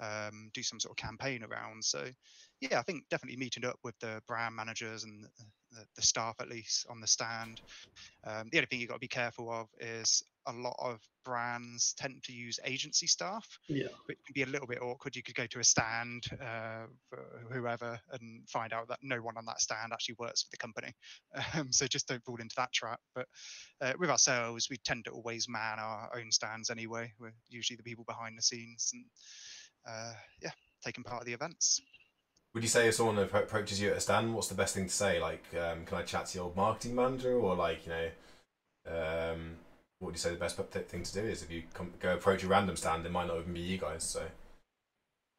[0.00, 1.84] um, do some sort of campaign around.
[1.84, 2.06] So,
[2.60, 5.26] yeah, I think definitely meeting up with the brand managers and
[5.72, 7.60] the, the staff at least on the stand.
[8.24, 11.94] Um, the only thing you've got to be careful of is a lot of brands
[11.96, 13.46] tend to use agency staff.
[13.68, 13.86] Yeah.
[14.08, 15.16] It can be a little bit awkward.
[15.16, 19.36] You could go to a stand uh, for whoever and find out that no one
[19.36, 20.92] on that stand actually works for the company.
[21.54, 23.00] Um, so just don't fall into that trap.
[23.14, 23.26] But
[23.80, 27.12] uh, with ourselves, we tend to always man our own stands anyway.
[27.18, 29.04] We're usually the people behind the scenes and
[29.86, 30.50] uh, yeah,
[30.84, 31.80] taking part of the events.
[32.54, 34.92] Would you say if someone approaches you at a stand, what's the best thing to
[34.92, 35.20] say?
[35.20, 38.08] Like, um, can I chat to your marketing manager, or like, you know,
[38.86, 39.56] um,
[39.98, 42.44] what would you say the best thing to do is if you come, go approach
[42.44, 44.04] a random stand, it might not even be you guys.
[44.04, 44.22] So.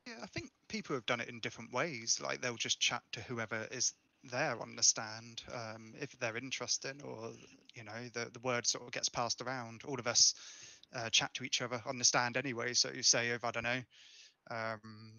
[0.07, 2.19] Yeah, I think people have done it in different ways.
[2.21, 7.01] Like they'll just chat to whoever is there on the stand um, if they're interested,
[7.03, 7.31] or
[7.75, 9.83] you know, the the word sort of gets passed around.
[9.85, 10.33] All of us
[10.93, 12.73] uh, chat to each other on the stand anyway.
[12.73, 13.81] So you say if I don't know.
[14.51, 15.13] Um,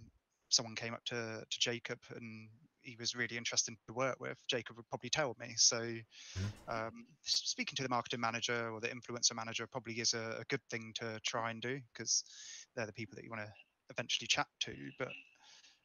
[0.49, 2.49] someone came up to, to Jacob and
[2.87, 5.55] he was really interesting to work with, Jacob would probably tell me.
[5.57, 6.71] So, mm-hmm.
[6.71, 10.63] um, speaking to the marketing manager or the influencer manager probably is a, a good
[10.71, 12.23] thing to try and do because
[12.77, 13.53] they're the people that you want to
[13.91, 14.75] eventually chat to.
[14.99, 15.09] But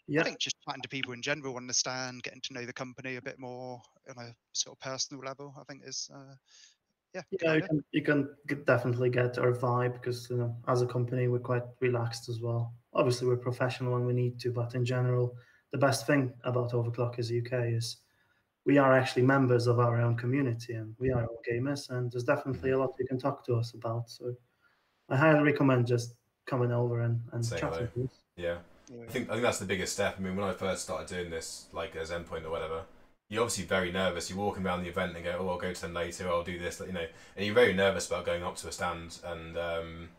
[0.07, 0.21] yeah.
[0.21, 3.21] I think just chatting to people in general, understand, getting to know the company a
[3.21, 6.09] bit more on a sort of personal level, I think is.
[6.13, 6.35] Uh,
[7.13, 8.29] yeah, yeah, you can, you can
[8.65, 12.73] definitely get our vibe because you know, as a company, we're quite relaxed as well
[12.93, 15.35] obviously we're professional when we need to, but in general,
[15.71, 17.97] the best thing about Overclockers UK is
[18.65, 22.23] we are actually members of our own community and we are all gamers and there's
[22.23, 24.09] definitely a lot you can talk to us about.
[24.09, 24.33] So
[25.09, 28.09] I highly recommend just coming over and, and Say chatting to us.
[28.35, 28.57] Yeah.
[28.93, 29.03] yeah.
[29.07, 30.15] I think I think that's the biggest step.
[30.19, 32.81] I mean, when I first started doing this, like as endpoint or whatever,
[33.31, 34.29] you're obviously very nervous.
[34.29, 36.29] You're walking around the event and go, "Oh, I'll go to them later.
[36.29, 39.19] I'll do this," you know, and you're very nervous about going up to a stand
[39.23, 40.09] and um,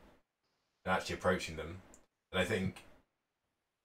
[0.85, 1.83] and actually approaching them.
[2.33, 2.85] And I think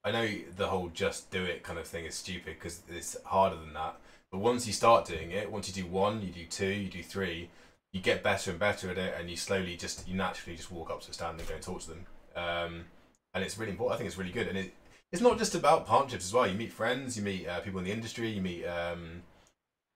[0.05, 3.57] I know the whole just do it kind of thing is stupid because it's harder
[3.57, 3.97] than that.
[4.31, 7.03] But once you start doing it, once you do one, you do two, you do
[7.03, 7.49] three,
[7.91, 10.89] you get better and better at it, and you slowly just you naturally just walk
[10.89, 12.05] up to a stand and go and talk to them.
[12.33, 12.85] Um,
[13.33, 13.95] and it's really important.
[13.95, 14.73] I think it's really good, and it
[15.11, 16.47] it's not just about partnerships as well.
[16.47, 19.23] You meet friends, you meet uh, people in the industry, you meet um,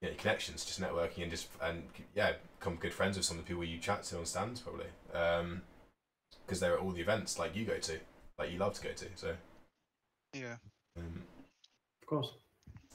[0.01, 1.83] you know, connections, just networking, and just and
[2.15, 4.87] yeah, become good friends with some of the people you chat to on stands probably.
[5.07, 5.61] because um,
[6.47, 7.99] they're at all the events like you go to
[8.39, 9.05] like you love to go to.
[9.15, 9.35] So
[10.33, 10.55] yeah,
[10.97, 11.23] um,
[12.01, 12.31] of course.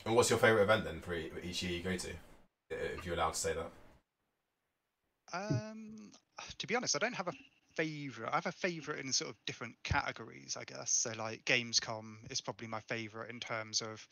[0.04, 2.10] And what's your favorite event then for each year you go to,
[2.70, 3.70] if you're allowed to say that?
[5.32, 6.12] Um,
[6.58, 7.32] to be honest, I don't have a
[7.76, 8.30] favorite.
[8.32, 10.92] I have a favorite in sort of different categories, I guess.
[10.92, 14.06] So like Gamescom is probably my favorite in terms of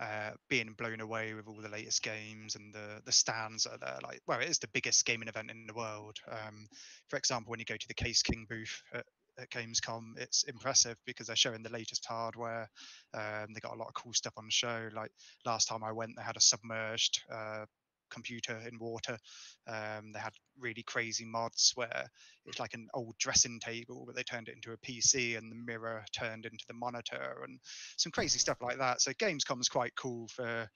[0.00, 3.78] uh, being blown away with all the latest games and the the stands that are
[3.78, 3.98] there.
[4.02, 6.16] Like, well, it is the biggest gaming event in the world.
[6.30, 6.66] Um,
[7.08, 9.06] for example, when you go to the Caseking booth at
[9.38, 12.68] at Gamescom, it's impressive because they're showing the latest hardware.
[13.12, 14.88] Um, they got a lot of cool stuff on the show.
[14.94, 15.10] Like
[15.44, 17.64] last time I went, they had a submerged uh,
[18.10, 19.18] computer in water.
[19.66, 22.06] Um, they had really crazy mods where
[22.46, 25.56] it's like an old dressing table, but they turned it into a PC and the
[25.56, 27.58] mirror turned into the monitor and
[27.96, 29.00] some crazy stuff like that.
[29.00, 30.68] So Gamescom is quite cool for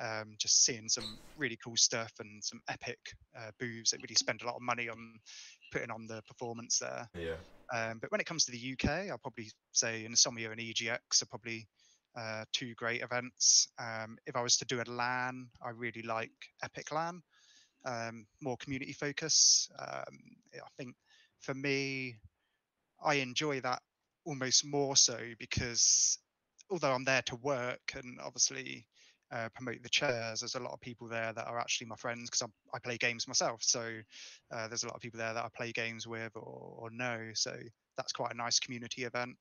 [0.00, 2.98] um, just seeing some really cool stuff and some epic
[3.38, 5.18] uh, booths that really spend a lot of money on
[5.72, 7.08] putting on the performance there.
[7.14, 7.36] Yeah.
[7.72, 11.26] Um, but when it comes to the UK, I'll probably say Insomnia and EGX are
[11.26, 11.68] probably
[12.16, 13.68] uh, two great events.
[13.78, 17.22] Um, if I was to do a LAN, I really like Epic LAN,
[17.86, 19.68] um, more community focus.
[19.78, 20.18] Um,
[20.54, 20.94] I think
[21.40, 22.16] for me,
[23.02, 23.80] I enjoy that
[24.24, 26.18] almost more so because
[26.70, 28.86] although I'm there to work and obviously
[29.32, 30.40] uh, promote the chairs.
[30.40, 33.28] There's a lot of people there that are actually my friends because I play games
[33.28, 33.62] myself.
[33.62, 33.80] So
[34.52, 37.30] uh, there's a lot of people there that I play games with or, or know.
[37.34, 37.56] So
[37.96, 39.36] that's quite a nice community event.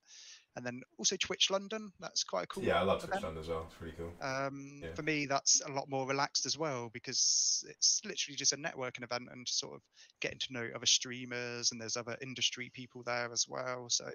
[0.60, 2.64] And then also Twitch London, that's quite a cool.
[2.66, 3.02] Yeah, I love.
[3.02, 3.64] Twitch London as well.
[3.68, 4.12] It's pretty cool.
[4.22, 4.94] Um, yeah.
[4.94, 9.04] For me, that's a lot more relaxed as well because it's literally just a networking
[9.04, 9.82] event and sort of
[10.20, 13.86] getting to know other streamers and there's other industry people there as well.
[13.88, 14.10] So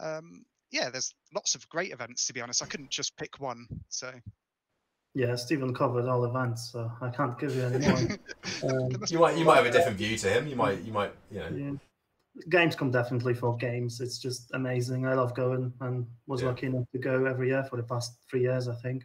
[0.00, 2.62] um, yeah, there's lots of great events to be honest.
[2.62, 3.66] I couldn't just pick one.
[3.88, 4.12] So
[5.14, 7.96] yeah, Stephen covered all events, so I can't give you any more.
[8.70, 10.46] um, you might you might have a different view to him.
[10.46, 11.48] You might you might you know.
[11.56, 11.70] Yeah.
[12.48, 14.00] Gamescom definitely for games.
[14.00, 15.06] It's just amazing.
[15.06, 16.48] I love going and was yeah.
[16.48, 19.04] lucky enough to go every year for the past three years, I think.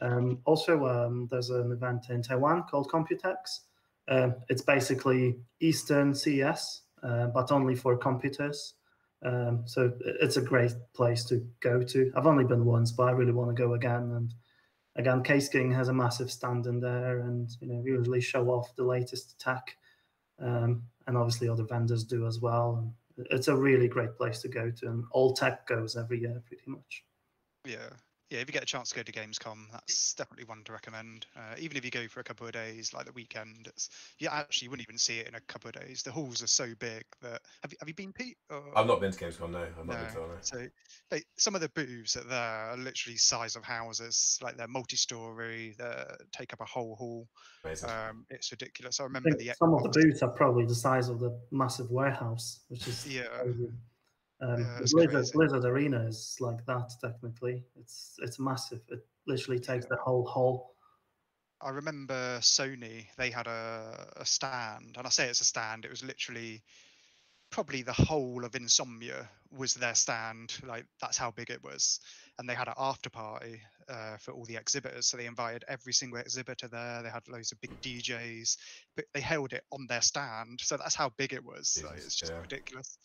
[0.00, 3.60] Um, also, um, there's an event in Taiwan called Computex.
[4.08, 8.74] Uh, it's basically Eastern CES, uh, but only for computers.
[9.24, 12.12] Um, so it's a great place to go to.
[12.14, 14.12] I've only been once, but I really want to go again.
[14.12, 14.34] And
[14.96, 18.84] again, Caseking has a massive stand in there, and you know usually show off the
[18.84, 19.76] latest tech,
[20.40, 22.92] um, and obviously other vendors do as well.
[23.16, 26.42] And it's a really great place to go to, and all tech goes every year
[26.46, 27.04] pretty much.
[27.64, 27.90] Yeah,
[28.30, 31.26] yeah, if you get a chance to go to Gamescom, that's definitely one to recommend.
[31.36, 34.28] Uh, even if you go for a couple of days, like the weekend, it's you
[34.30, 36.02] actually wouldn't even see it in a couple of days.
[36.02, 38.38] The halls are so big that have you have you been Pete?
[38.50, 38.62] Or...
[38.74, 39.50] I've not been to Gamescom.
[39.50, 39.94] No, I've not no.
[39.94, 40.20] been to.
[40.20, 40.28] No.
[40.40, 40.66] So
[41.10, 45.74] they, some of the booths that there are literally size of houses, like they're multi-story.
[45.78, 47.28] They take up a whole hall.
[47.64, 47.90] Amazing.
[47.90, 49.00] Um, it's ridiculous.
[49.00, 51.90] I remember I the some of the booths are probably the size of the massive
[51.90, 53.24] warehouse, which is yeah.
[53.42, 53.68] crazy.
[54.44, 55.26] Um, Yeah, the it's Blizzard.
[55.32, 57.64] Blizzard Arena is like that technically.
[57.76, 58.80] It's it's massive.
[58.88, 60.74] It literally takes the whole hall.
[61.60, 65.90] I remember Sony, they had a, a stand, and I say it's a stand, it
[65.90, 66.62] was literally
[67.54, 70.58] probably the whole of Insomnia was their stand.
[70.66, 72.00] Like, that's how big it was.
[72.38, 75.06] And they had an after party uh, for all the exhibitors.
[75.06, 77.02] So they invited every single exhibitor there.
[77.04, 78.56] They had loads of big DJs,
[78.96, 80.58] but they held it on their stand.
[80.60, 81.80] So that's how big it was.
[81.86, 82.40] Like, it's just yeah.
[82.40, 82.98] ridiculous.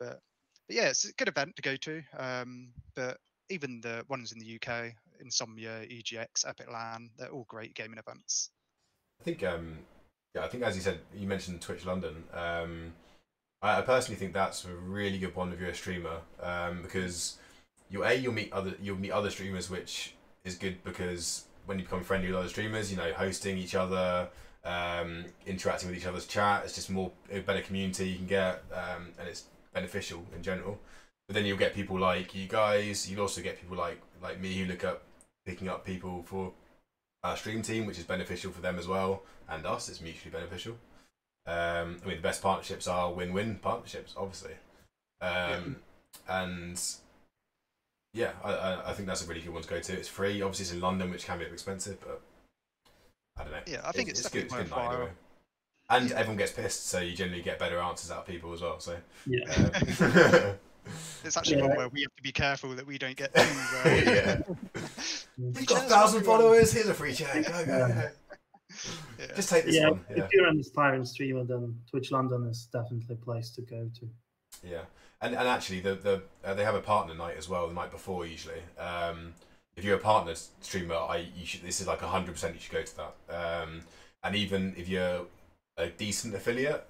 [0.00, 0.20] But,
[0.68, 2.02] but yeah, it's a good event to go to.
[2.16, 3.18] Um, but
[3.50, 8.50] even the ones in the UK, Insomnia, EGX, Epic LAN, they're all great gaming events.
[9.20, 9.78] I think, um,
[10.34, 12.24] yeah, I think as you said, you mentioned Twitch London.
[12.32, 12.92] Um,
[13.62, 17.38] I, I personally think that's a really good one if you're a streamer um, because
[17.90, 21.84] you a you'll meet other you'll meet other streamers, which is good because when you
[21.84, 24.28] become friendly with other streamers, you know, hosting each other,
[24.64, 28.62] um, interacting with each other's chat, it's just more a better community you can get,
[28.72, 29.44] um, and it's
[29.78, 30.74] beneficial in general.
[31.26, 33.08] But then you'll get people like you guys.
[33.08, 35.02] You'll also get people like like me who look up
[35.46, 36.52] picking up people for
[37.22, 39.88] our stream team, which is beneficial for them as well and us.
[39.88, 40.74] It's mutually beneficial.
[41.46, 44.56] Um, I mean, the best partnerships are win-win partnerships, obviously.
[45.20, 45.76] Um,
[46.28, 46.80] And
[48.12, 49.92] yeah, I, I, I think that's a really good one to go to.
[49.92, 50.42] It's free.
[50.42, 52.20] Obviously, it's in London, which can be expensive, but
[53.38, 53.60] I don't know.
[53.66, 54.44] Yeah, I think it's, good.
[54.44, 55.10] It's definitely good night anyway.
[55.90, 56.16] And Yeah.
[56.16, 58.78] everyone gets pissed, so you generally get better answers out of people as well.
[58.80, 58.96] So
[59.26, 59.44] Yeah.
[59.54, 60.54] um,
[61.24, 61.66] It's actually Yeah.
[61.68, 63.40] one where we have to be careful that we don't get too.
[63.40, 64.42] Uh, Yeah.
[64.42, 64.84] Free
[65.38, 66.72] We've got a thousand followers.
[66.72, 67.44] Here's a free chat.
[67.46, 68.10] Go, go, go.
[69.18, 69.26] Yeah.
[69.34, 70.04] Just take this yeah, one.
[70.10, 70.24] Yeah.
[70.24, 74.08] if you're an aspiring streamer, then Twitch London is definitely a place to go to.
[74.62, 74.82] Yeah,
[75.20, 77.90] and and actually, the the uh, they have a partner night as well the night
[77.90, 78.60] before usually.
[78.78, 79.34] Um,
[79.76, 82.72] if you're a partner streamer, I you should this is like hundred percent you should
[82.72, 83.14] go to that.
[83.34, 83.80] Um,
[84.22, 85.22] and even if you're
[85.78, 86.86] a decent affiliate,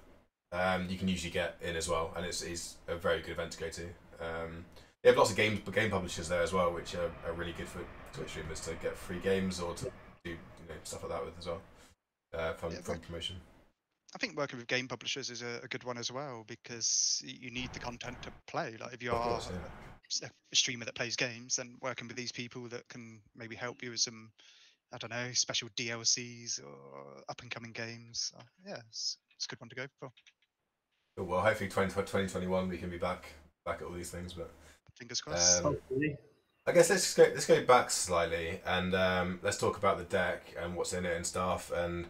[0.51, 3.51] um, you can usually get in as well, and it's is a very good event
[3.53, 3.83] to go to.
[4.19, 4.65] Um,
[5.01, 7.67] they have lots of games game publishers there as well, which are, are really good
[7.67, 7.79] for
[8.13, 9.85] Twitch streamers to get free games or to
[10.23, 11.61] do you know stuff like that with as well.
[12.33, 13.37] Uh, fun Yeah, fun promotion.
[14.13, 17.51] I think working with game publishers is a, a good one as well because you
[17.51, 18.75] need the content to play.
[18.79, 19.49] Like if you Of are course,
[20.21, 20.29] yeah.
[20.51, 23.91] a streamer that plays games, then working with these people that can maybe help you
[23.91, 24.31] with some,
[24.93, 28.31] I don't know, special DLCs or up and coming games.
[28.37, 30.09] Uh, yeah, it's, it's a good one to go for.
[31.17, 33.25] Well, hopefully 20, 2021 we can be back
[33.65, 34.51] back at all these things, but.
[34.95, 35.59] Fingers crossed.
[35.59, 36.17] Um, Hopefully.
[36.67, 40.03] I guess let's just go let's go back slightly and um, let's talk about the
[40.03, 41.71] deck and what's in it and stuff.
[41.75, 42.05] And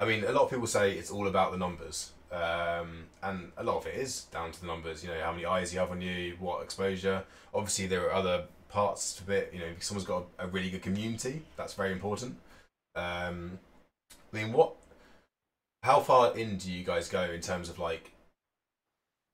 [0.00, 3.64] I mean, a lot of people say it's all about the numbers, um, and a
[3.64, 5.02] lot of it is down to the numbers.
[5.02, 7.24] You know, how many eyes you have on you, what exposure.
[7.52, 9.50] Obviously, there are other parts to it.
[9.52, 11.42] You know, if someone's got a, really good community.
[11.56, 12.36] That's very important.
[12.94, 13.58] Um,
[14.32, 14.74] I mean, what?
[15.82, 18.12] How far in do you guys go in terms of like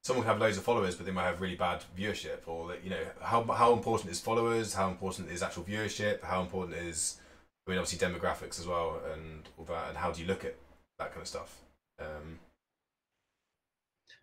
[0.03, 2.85] someone can have loads of followers, but they might have really bad viewership, or that
[2.85, 4.75] you know how how important is followers?
[4.75, 6.23] How important is actual viewership?
[6.23, 7.19] How important is
[7.67, 10.55] I mean, obviously demographics as well, and all that, and how do you look at
[10.99, 11.61] that kind of stuff?
[11.99, 12.39] Um,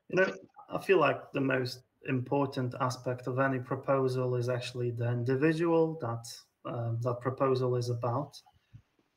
[0.10, 0.34] You know,
[0.70, 6.26] I feel like the most important aspect of any proposal is actually the individual that
[6.66, 8.40] um, that proposal is about,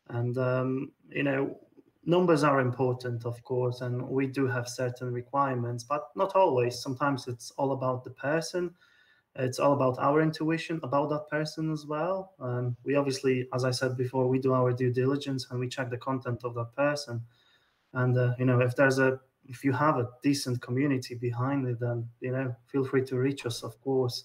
[0.09, 1.59] and um, you know,
[2.05, 6.81] numbers are important, of course, and we do have certain requirements, but not always.
[6.81, 8.75] Sometimes it's all about the person.
[9.37, 12.35] It's all about our intuition about that person as well.
[12.39, 15.91] Um, we obviously, as I said before, we do our due diligence and we check
[15.91, 17.23] the content of that person.
[17.93, 21.81] And uh, you know, if there's a if you have a decent community behind it,
[21.81, 23.63] then you know, feel free to reach us.
[23.63, 24.25] Of course,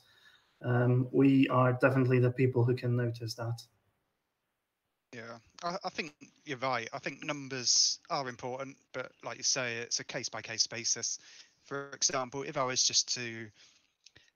[0.64, 3.62] um, we are definitely the people who can notice that.
[5.14, 6.14] Yeah, I, I think
[6.46, 6.88] you're right.
[6.94, 11.20] I think numbers are important, but like you say, it's a case by case basis.
[11.66, 13.48] For example, if I was just to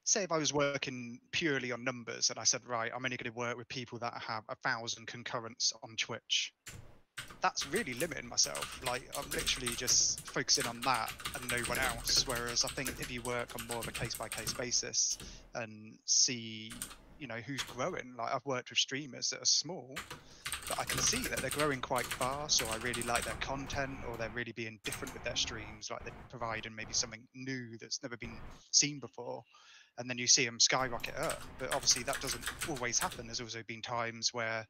[0.03, 3.31] say, if I was working purely on numbers and I said, right, I'm only going
[3.31, 6.53] to work with people that have a thousand concurrents on Twitch,
[7.41, 8.81] that's really limiting myself.
[8.85, 12.25] Like, I'm literally just focusing on that and no one else.
[12.27, 15.17] Whereas I think if you work on more of a case by case basis
[15.55, 16.71] and see,
[17.19, 19.95] you know, who's growing, like I've worked with streamers that are small
[20.67, 23.97] but I can see that they're growing quite fast, or I really like their content,
[24.09, 28.01] or they're really being different with their streams, like they're providing maybe something new that's
[28.01, 28.37] never been
[28.71, 29.43] seen before.
[29.97, 31.41] And then you see them skyrocket up.
[31.59, 33.27] But obviously, that doesn't always happen.
[33.27, 34.65] There's also been times where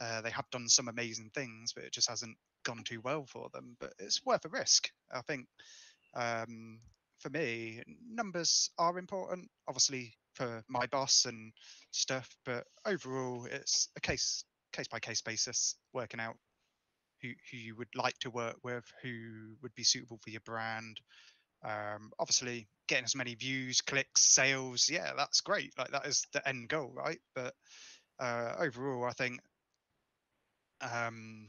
[0.00, 3.48] uh, they have done some amazing things, but it just hasn't gone too well for
[3.52, 3.76] them.
[3.80, 4.90] But it's worth a risk.
[5.12, 5.46] I think
[6.14, 6.80] um,
[7.18, 11.52] for me, numbers are important, obviously for my boss and
[11.90, 12.28] stuff.
[12.44, 16.36] But overall, it's a case case by case basis, working out
[17.22, 21.00] who who you would like to work with, who would be suitable for your brand.
[21.62, 25.72] Um, obviously, getting as many views, clicks, sales, yeah, that's great.
[25.76, 27.20] Like that is the end goal, right?
[27.34, 27.54] But
[28.18, 29.40] uh, overall, I think,
[30.80, 31.48] um,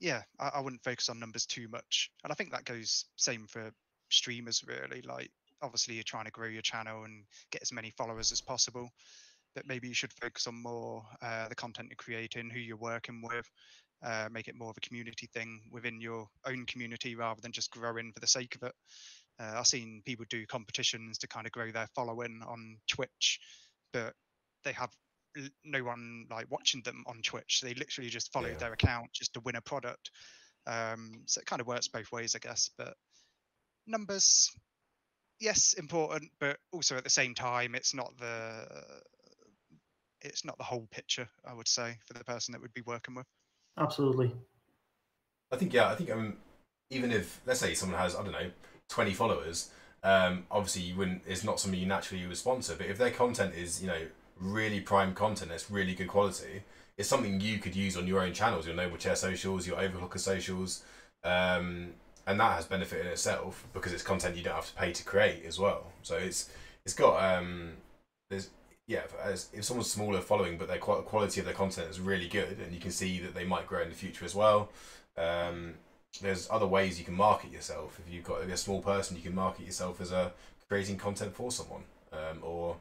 [0.00, 3.46] yeah, I, I wouldn't focus on numbers too much, and I think that goes same
[3.46, 3.70] for
[4.10, 5.02] streamers really.
[5.02, 5.30] Like
[5.62, 8.90] obviously, you're trying to grow your channel and get as many followers as possible
[9.54, 13.22] but maybe you should focus on more uh, the content you're creating, who you're working
[13.22, 13.48] with,
[14.02, 17.70] uh, make it more of a community thing within your own community rather than just
[17.70, 18.74] growing for the sake of it.
[19.38, 23.40] Uh, I've seen people do competitions to kind of grow their following on Twitch,
[23.92, 24.14] but
[24.64, 24.90] they have
[25.64, 27.60] no one like watching them on Twitch.
[27.62, 28.56] They literally just follow yeah.
[28.56, 30.10] their account just to win a product.
[30.66, 32.70] Um, so it kind of works both ways, I guess.
[32.76, 32.94] But
[33.86, 34.50] numbers,
[35.40, 38.66] yes, important, but also at the same time, it's not the
[40.22, 41.28] it's not the whole picture.
[41.44, 43.26] I would say for the person that would be working with.
[43.78, 44.32] Absolutely.
[45.52, 45.88] I think yeah.
[45.88, 46.36] I think um,
[46.90, 48.50] even if let's say someone has I don't know
[48.88, 49.70] twenty followers,
[50.02, 51.22] um, obviously you wouldn't.
[51.26, 52.74] It's not something you naturally would sponsor.
[52.76, 54.06] But if their content is you know
[54.40, 56.62] really prime content, that's really good quality,
[56.96, 60.18] it's something you could use on your own channels, your Noble Chair socials, your Overclocker
[60.18, 60.84] socials.
[61.24, 61.94] Um,
[62.26, 65.04] and that has benefit in itself because it's content you don't have to pay to
[65.04, 65.92] create as well.
[66.02, 66.50] So it's
[66.84, 67.72] it's got um,
[68.28, 68.50] there's
[68.86, 72.58] yeah, as if someone's smaller following, but their quality of their content is really good,
[72.58, 74.70] and you can see that they might grow in the future as well.
[75.16, 75.74] Um,
[76.20, 77.98] there's other ways you can market yourself.
[78.04, 80.32] If you've got if a small person, you can market yourself as a
[80.68, 82.76] creating content for someone, um, or.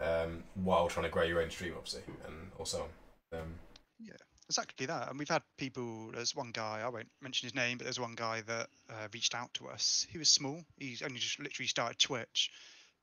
[0.00, 2.86] Um, while trying to grow your own stream, obviously, and also.
[3.32, 3.54] Um,
[4.00, 4.12] yeah,
[4.48, 5.10] exactly that.
[5.10, 6.10] And we've had people.
[6.12, 9.34] There's one guy I won't mention his name, but there's one guy that uh, reached
[9.34, 10.06] out to us.
[10.10, 10.62] He was small.
[10.78, 12.50] He's only just literally started Twitch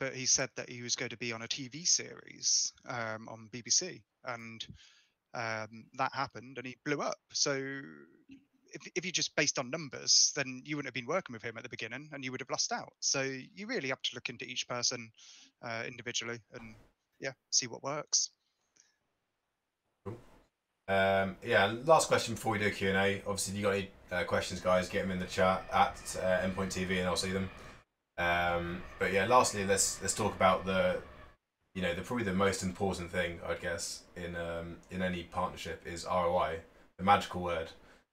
[0.01, 3.47] but he said that he was going to be on a TV series um, on
[3.53, 4.65] BBC, and
[5.35, 7.19] um, that happened, and he blew up.
[7.33, 7.81] So
[8.73, 11.57] if, if you just based on numbers, then you wouldn't have been working with him
[11.57, 12.93] at the beginning, and you would have lost out.
[12.99, 15.11] So you really have to look into each person
[15.63, 16.75] uh, individually, and
[17.19, 18.31] yeah, see what works.
[20.87, 23.21] Um, yeah, last question before we do Q and A.
[23.25, 26.45] Obviously, if you got any uh, questions, guys, get them in the chat at uh,
[26.45, 27.49] Endpoint TV, and I'll see them.
[28.17, 30.97] Um, but yeah, lastly, let's let's talk about the,
[31.75, 35.81] you know, the probably the most important thing I'd guess in um, in any partnership
[35.85, 36.59] is ROI,
[36.97, 37.69] the magical word.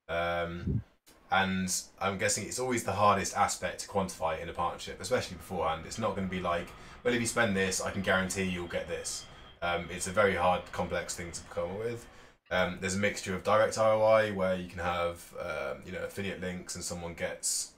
[0.09, 0.83] Um,
[1.31, 5.83] and I'm guessing it's always the hardest aspect to quantify in a partnership, especially beforehand.
[5.85, 6.69] It's not going to be like,
[7.05, 9.27] well, if you spend this, I can guarantee you'll get this.
[9.61, 12.07] Um, it's a very hard, complex thing to come up with.
[12.51, 16.41] Um, there's a mixture of direct ROI where you can have, um, you know, affiliate
[16.41, 17.73] links and someone gets,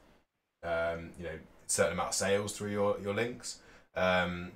[0.63, 3.59] um, you know, certain amount of sales through your, your links.
[3.97, 4.53] Um,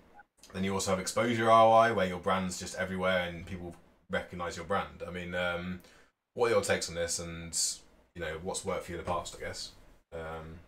[0.52, 3.74] then you also have exposure ROI, where your brand's just everywhere and people
[4.08, 5.02] recognize your brand.
[5.06, 5.80] I mean, um,
[6.34, 7.58] what are your takes on this, and
[8.14, 9.36] you know what's worked for you in the past?
[9.36, 9.70] I guess.
[10.12, 10.60] Um,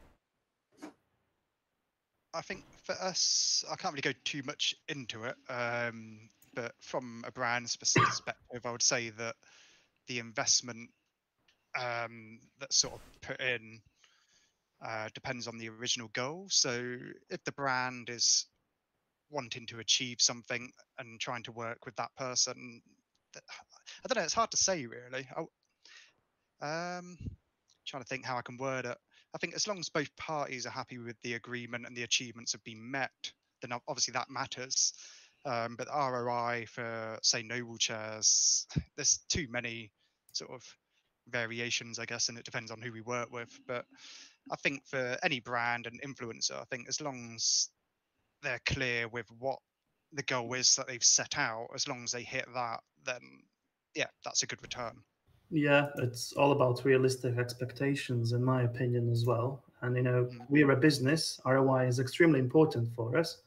[2.35, 7.25] I think for us, I can't really go too much into it, um, but from
[7.27, 9.37] a brand perspective, I would say that
[10.07, 10.91] the investment
[11.81, 13.81] um, that's sort of put in
[14.85, 16.47] uh, depends on the original goal.
[16.51, 16.97] So
[17.31, 18.47] if the brand is
[19.31, 22.83] wanting to achieve something and trying to work with that person,
[24.07, 24.25] I don't know.
[24.25, 25.27] It's hard to say really.
[26.63, 27.19] I, um,
[27.85, 28.97] trying to think how I can word it.
[29.35, 32.53] I think as long as both parties are happy with the agreement and the achievements
[32.53, 33.11] have been met,
[33.63, 34.93] then obviously that matters.
[35.45, 39.91] Um, but ROI for say noble chairs, there's too many
[40.33, 40.63] sort of
[41.29, 43.59] variations, I guess, and it depends on who we work with.
[43.67, 43.87] But
[44.53, 47.71] I think for any brand and influencer, I think as long as
[48.45, 49.59] they're clear with what
[50.13, 53.43] the goal is that they've set out, as long as they hit that, then
[53.97, 54.97] yeah, that's a good return.
[55.51, 59.63] Yeah, it's all about realistic expectations, in my opinion, as well.
[59.83, 60.39] And you know, mm.
[60.49, 61.41] we're a business.
[61.45, 63.39] ROI is extremely important for us,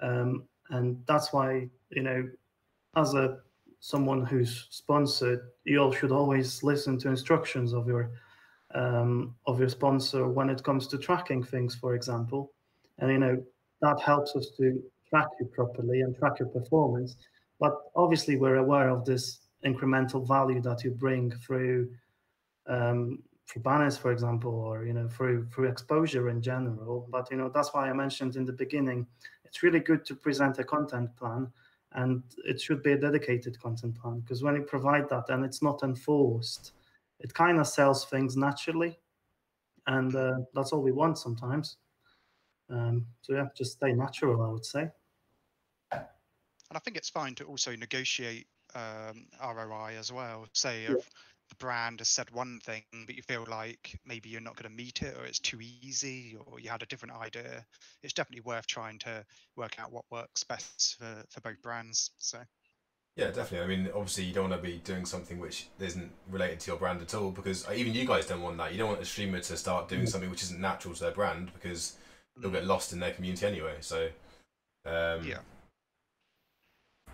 [0.00, 2.28] um, and that's why you know,
[2.96, 3.38] as a
[3.80, 8.10] someone who's sponsored, you all should always listen to instructions of your
[8.74, 12.52] um, of your sponsor when it comes to tracking things, for example.
[12.98, 13.42] And you know
[13.80, 17.16] that helps us to track you properly and track your performance.
[17.60, 21.90] But obviously, we're aware of this incremental value that you bring through
[22.66, 27.06] um, through banners, for example, or you know through through exposure in general.
[27.10, 29.06] But you know that's why I mentioned in the beginning,
[29.44, 31.50] it's really good to present a content plan,
[31.92, 35.62] and it should be a dedicated content plan because when you provide that and it's
[35.62, 36.72] not enforced,
[37.20, 38.98] it kind of sells things naturally,
[39.86, 41.76] and uh, that's all we want sometimes.
[42.70, 44.88] Um, so yeah, just stay natural, I would say.
[45.92, 50.46] And I think it's fine to also negotiate um, ROI as well.
[50.52, 51.10] Say if
[51.48, 54.76] the brand has said one thing, but you feel like maybe you're not going to
[54.76, 57.64] meet it, or it's too easy, or you had a different idea.
[58.02, 59.24] It's definitely worth trying to
[59.56, 62.10] work out what works best for, for both brands.
[62.18, 62.38] So.
[63.16, 63.60] Yeah, definitely.
[63.60, 66.78] I mean, obviously, you don't want to be doing something which isn't related to your
[66.78, 68.72] brand at all, because uh, even you guys don't want that.
[68.72, 71.52] You don't want a streamer to start doing something which isn't natural to their brand,
[71.52, 71.96] because
[72.38, 73.76] they'll get lost in their community anyway.
[73.80, 74.08] So,
[74.86, 75.40] um, Yeah.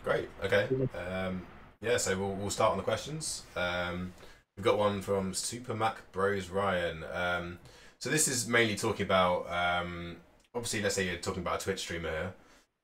[0.08, 0.28] Great.
[0.42, 0.68] Okay.
[0.96, 1.42] Um,
[1.82, 3.42] yeah, so we'll, we'll start on the questions.
[3.56, 4.12] Um,
[4.56, 7.04] we've got one from Super Mac Bros Ryan.
[7.12, 7.58] Um,
[7.98, 10.16] so this is mainly talking about, um,
[10.54, 12.34] obviously, let's say you're talking about a Twitch streamer here.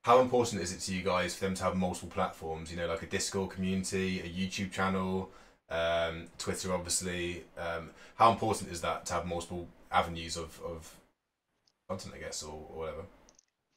[0.02, 2.70] How important is it to you guys for them to have multiple platforms?
[2.70, 5.30] You know, like a Discord community, a YouTube channel,
[5.70, 7.44] um, Twitter, obviously.
[7.56, 10.94] Um, how important is that to have multiple avenues of, of
[11.88, 13.02] content, I guess, or, or whatever?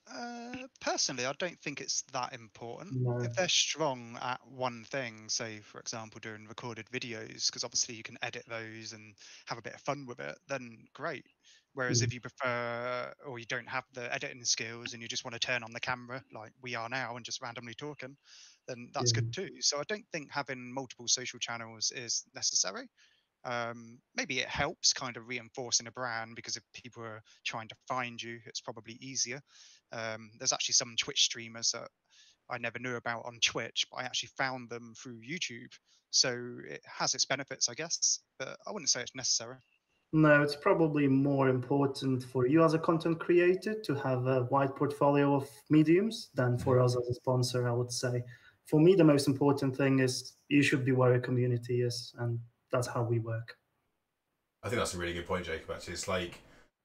[0.09, 2.97] Uh, personally, I don't think it's that important.
[3.05, 3.17] No.
[3.19, 8.03] If they're strong at one thing, say for example doing recorded videos, because obviously you
[8.03, 9.15] can edit those and
[9.47, 11.25] have a bit of fun with it, then great.
[11.73, 12.03] Whereas Mm.
[12.03, 15.39] if you prefer or you don't have the editing skills and you just want to
[15.39, 18.17] turn on the camera like we are now and just randomly talking,
[18.67, 19.61] then that's good too.
[19.61, 22.87] So I don't think having multiple social channels is necessary.
[23.43, 27.75] Um, maybe it helps kind of reinforcing a brand because if people are trying to
[27.87, 29.41] find you, it's probably easier.
[29.91, 31.87] Um, there's actually some Twitch streamers that
[32.49, 35.71] I never knew about on Twitch, but I actually found them through YouTube.
[36.11, 39.57] So it has its benefits, I guess, but I wouldn't say it's necessary.
[40.13, 44.73] No, it's probably more important for you as a content creator to have a wide
[44.75, 48.23] portfolio of mediums than for us as a sponsor, I would say.
[48.65, 52.39] For me, the most important thing is you should be where a community is, and
[52.71, 53.57] that's how we work.
[54.63, 55.69] I think that's a really good point, Jacob.
[55.71, 56.39] Actually, it's like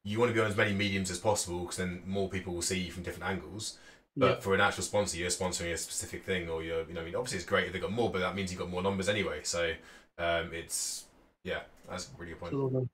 [0.04, 2.62] you want to be on as many mediums as possible because then more people will
[2.62, 3.78] see you from different angles.
[4.16, 4.40] But Yeah.
[4.40, 7.14] for an actual sponsor, you're sponsoring a specific thing, or you're, you know, I mean,
[7.14, 9.40] obviously it's great if they've got more, but that means you've got more numbers anyway.
[9.42, 9.72] So
[10.18, 11.06] um, it's,
[11.44, 12.52] yeah, that's a really good point.
[12.52, 12.88] Absolutely.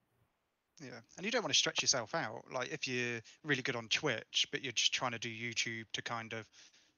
[0.81, 2.45] Yeah, and you don't want to stretch yourself out.
[2.53, 6.03] Like if you're really good on Twitch, but you're just trying to do YouTube to
[6.03, 6.47] kind of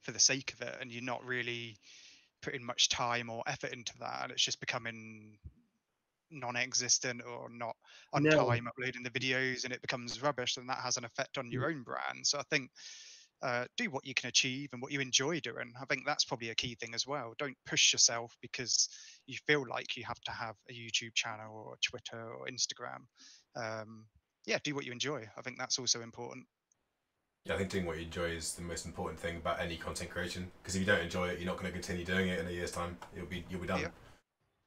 [0.02, 1.78] for the sake of it, and you're not really
[2.42, 5.38] putting much time or effort into that, and it's just becoming
[6.30, 7.76] non-existent or not
[8.12, 8.36] on Yeah.
[8.36, 11.68] time uploading the videos, and it becomes rubbish, then that has an effect on your
[11.68, 12.26] own brand.
[12.26, 12.70] So I think
[13.42, 15.72] uh, do what you can achieve and what you enjoy doing.
[15.80, 17.34] I think that's probably a key thing as well.
[17.38, 18.90] Don't push yourself because
[19.26, 23.06] you feel like you have to have a YouTube channel or Twitter or Instagram
[23.56, 24.06] um,
[24.46, 25.26] yeah, do what you enjoy.
[25.36, 26.46] I think that's also important.
[27.44, 30.10] Yeah, I think doing what you enjoy is the most important thing about any content
[30.10, 30.50] creation.
[30.62, 32.50] Because if you don't enjoy it, you're not going to continue doing it in a
[32.50, 32.98] year's time.
[33.16, 33.90] You'll be you'll be done.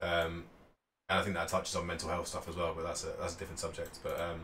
[0.01, 0.45] Um,
[1.09, 3.35] and I think that touches on mental health stuff as well, but that's a that's
[3.35, 3.99] a different subject.
[4.03, 4.41] But um,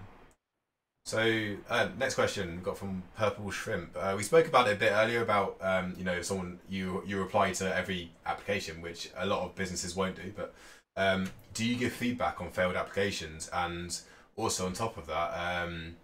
[1.06, 3.96] so uh, next question got from Purple Shrimp.
[3.98, 7.18] Uh, we spoke about it a bit earlier about um, you know someone you you
[7.20, 10.32] reply to every application, which a lot of businesses won't do.
[10.36, 10.54] But
[10.98, 13.50] um, do you give feedback on failed applications?
[13.54, 13.98] And
[14.36, 15.96] also on top of that, um,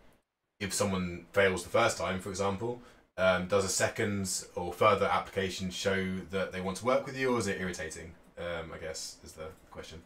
[0.60, 2.82] if someone fails the first time, for example,
[3.18, 7.36] um, does a second or further application show that they want to work with you,
[7.36, 8.14] or is it irritating?
[8.38, 10.02] Um, I guess is the question.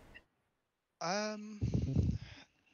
[1.02, 1.60] Um,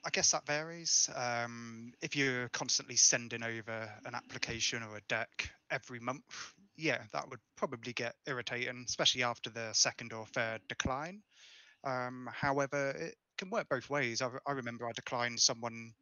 [0.06, 1.10] I guess that varies.
[1.16, 7.30] Um, if you're constantly sending over an application or a deck every month, yeah, that
[7.30, 11.22] would probably get irritating, especially after the second or third decline.
[11.84, 14.22] Um, however, it can work both ways.
[14.22, 15.94] I, I remember I declined someone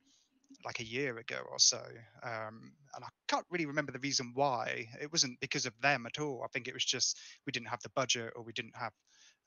[0.65, 1.82] like a year ago or so,
[2.24, 4.88] um, and I can't really remember the reason why.
[5.01, 6.41] It wasn't because of them at all.
[6.43, 8.93] I think it was just we didn't have the budget or we didn't have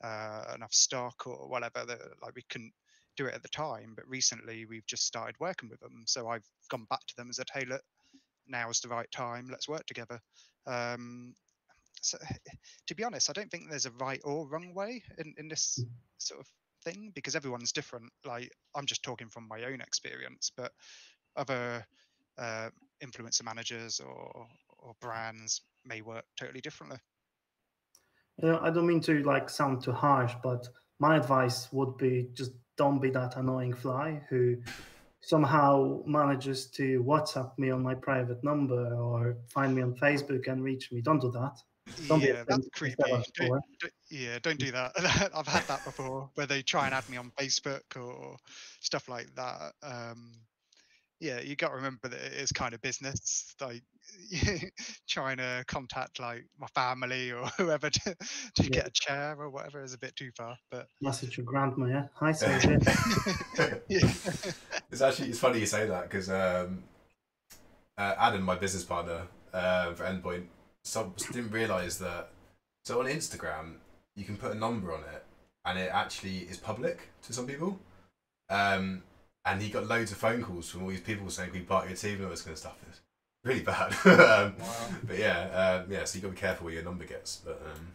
[0.03, 1.85] uh, enough stock or whatever.
[1.85, 2.73] That, like we couldn't
[3.15, 3.93] do it at the time.
[3.95, 7.35] But recently we've just started working with them, so I've gone back to them and
[7.35, 7.81] said, "Hey, look,
[8.47, 9.47] now's the right time.
[9.49, 10.19] Let's work together."
[10.65, 11.33] Um,
[12.01, 12.17] so,
[12.87, 15.83] to be honest, I don't think there's a right or wrong way in, in this
[16.17, 16.47] sort of
[16.83, 18.11] thing because everyone's different.
[18.25, 20.71] Like I'm just talking from my own experience, but
[21.35, 21.85] other
[22.37, 22.69] uh,
[23.03, 24.47] influencer managers or
[24.79, 26.99] or brands may work totally differently.
[28.41, 30.67] You know, I don't mean to like sound too harsh, but
[30.99, 34.57] my advice would be just don't be that annoying fly who
[35.21, 40.63] somehow manages to WhatsApp me on my private number or find me on Facebook and
[40.63, 41.01] reach me.
[41.01, 41.57] Don't do that.
[42.07, 42.95] Don't be yeah, that's creepy.
[43.07, 44.91] Don't, don't- yeah, don't do that.
[45.35, 48.37] I've had that before, where they try and add me on Facebook or
[48.81, 49.73] stuff like that.
[49.83, 50.33] Um,
[51.19, 53.55] yeah, you got to remember that it is kind of business.
[53.59, 53.81] Like
[55.09, 57.99] trying to contact like my family or whoever to,
[58.55, 58.69] to Yeah.
[58.69, 60.55] get a chair or whatever is a bit too far.
[60.71, 62.03] But Message your grandma, yeah.
[62.15, 62.77] Hi, Sophie.
[63.89, 64.11] yeah,
[64.91, 66.83] it's actually it's funny you say that because um,
[67.97, 70.45] uh, Adam, my business partner uh, for Endpoint,
[70.83, 72.29] some, didn't realize that.
[72.85, 73.75] So on Instagram,
[74.15, 75.25] you can put a number on it,
[75.65, 77.79] and it actually is public to some people.
[78.49, 79.03] Um,
[79.47, 81.85] and he got loads of phone calls from all these people saying, "Can we part
[81.85, 82.77] of your team?" and all this kind of stuff.
[82.89, 83.01] It's
[83.43, 83.93] really bad.
[84.05, 84.55] um,
[85.05, 86.03] But yeah, um, yeah.
[86.03, 87.37] So you got to be careful where your number gets.
[87.37, 87.87] But um,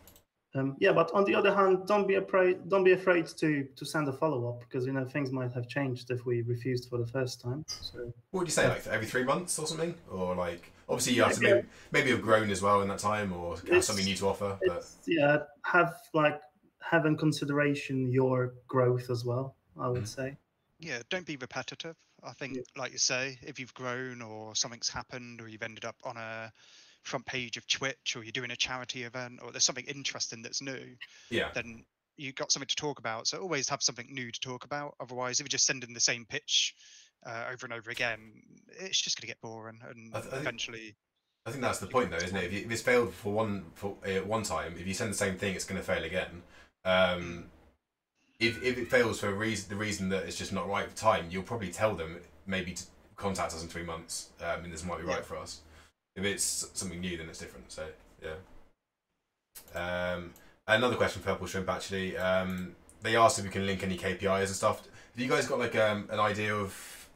[0.54, 2.68] Um, yeah, but on the other hand, don't be afraid.
[2.68, 5.66] Don't be afraid to to send a follow up because you know things might have
[5.68, 7.64] changed if we refused for the first time.
[7.68, 7.98] So
[8.30, 11.34] what would you say, like every three months or something, or like obviously you have
[11.34, 14.28] to maybe maybe have grown as well in that time, or have something new to
[14.28, 14.58] offer.
[14.66, 16.40] But yeah, have like
[16.80, 19.56] have in consideration your growth as well.
[19.80, 20.08] I would Mm.
[20.18, 20.36] say.
[20.82, 21.94] Yeah, don't be repetitive.
[22.24, 25.96] I think, like you say, if you've grown or something's happened or you've ended up
[26.04, 26.52] on a
[27.02, 30.60] front page of Twitch or you're doing a charity event or there's something interesting that's
[30.60, 30.96] new,
[31.30, 31.84] yeah, then
[32.16, 33.26] you've got something to talk about.
[33.26, 34.94] So always have something new to talk about.
[35.00, 36.74] Otherwise, if you're just sending the same pitch
[37.24, 39.80] uh, over and over again, it's just going to get boring.
[39.88, 40.96] And I th- I think- eventually,
[41.46, 42.44] I think that's the point, though, isn't it?
[42.44, 45.16] If, you, if it's failed for one for uh, one time, if you send the
[45.16, 46.42] same thing, it's going to fail again.
[46.84, 47.46] Um,
[48.42, 50.96] if if it fails for a reason, the reason that it's just not right for
[50.96, 52.84] time, you'll probably tell them maybe to
[53.16, 55.22] contact us in three months, um, and this might be right Yeah.
[55.22, 55.60] for us.
[56.16, 57.70] If it's something new, then it's different.
[57.70, 57.88] So
[58.22, 58.34] yeah.
[59.74, 60.34] Um,
[60.66, 62.16] another question for Purple Shrimp actually.
[62.16, 64.82] Um, they asked if we can link any KPIs and stuff.
[64.84, 67.08] Have you guys got like um, an idea of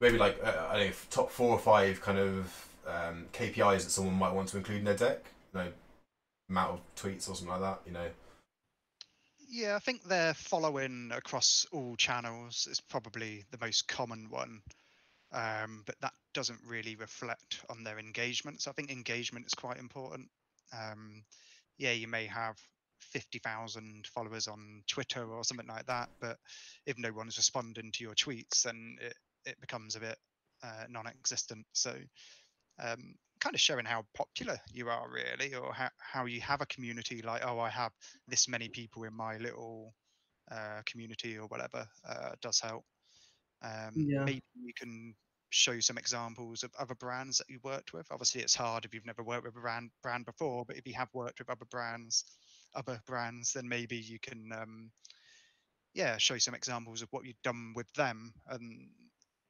[0.00, 3.90] maybe like uh, I don't know, top four or five kind of um, KPIs that
[3.90, 5.24] someone might want to include in their deck?
[5.54, 5.68] You know,
[6.48, 7.80] amount of tweets or something like that.
[7.86, 8.08] You know.
[9.50, 14.62] Yeah, I think their following across all channels is probably the most common one.
[15.32, 18.62] Um, but that doesn't really reflect on their engagement.
[18.62, 20.28] So I think engagement is quite important.
[20.72, 21.24] Um,
[21.78, 22.56] yeah, you may have
[23.00, 26.36] 50,000 followers on Twitter or something like that, but
[26.86, 29.14] if no one's responding to your tweets, then it,
[29.46, 30.16] it becomes a bit
[30.62, 31.66] uh, non existent.
[31.72, 31.94] So,
[32.80, 36.66] um, kind of showing how popular you are, really, or how, how you have a
[36.66, 37.92] community like, oh, I have
[38.28, 39.94] this many people in my little
[40.50, 42.84] uh, community or whatever, uh, does help.
[43.62, 44.24] Um, Yeah.
[44.24, 45.14] Maybe you can
[45.50, 48.06] show some examples of other brands that you worked with.
[48.10, 50.94] Obviously, it's hard if you've never worked with a brand brand before, but if you
[50.94, 52.24] have worked with other brands,
[52.74, 54.92] other brands, then maybe you can, um,
[55.94, 58.90] yeah, show some examples of what you've done with them, and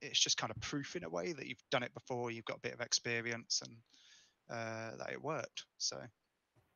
[0.03, 2.31] it's just kind of proof in a way that you've done it before.
[2.31, 3.77] You've got a bit of experience and
[4.51, 5.65] uh, that it worked.
[5.79, 5.99] So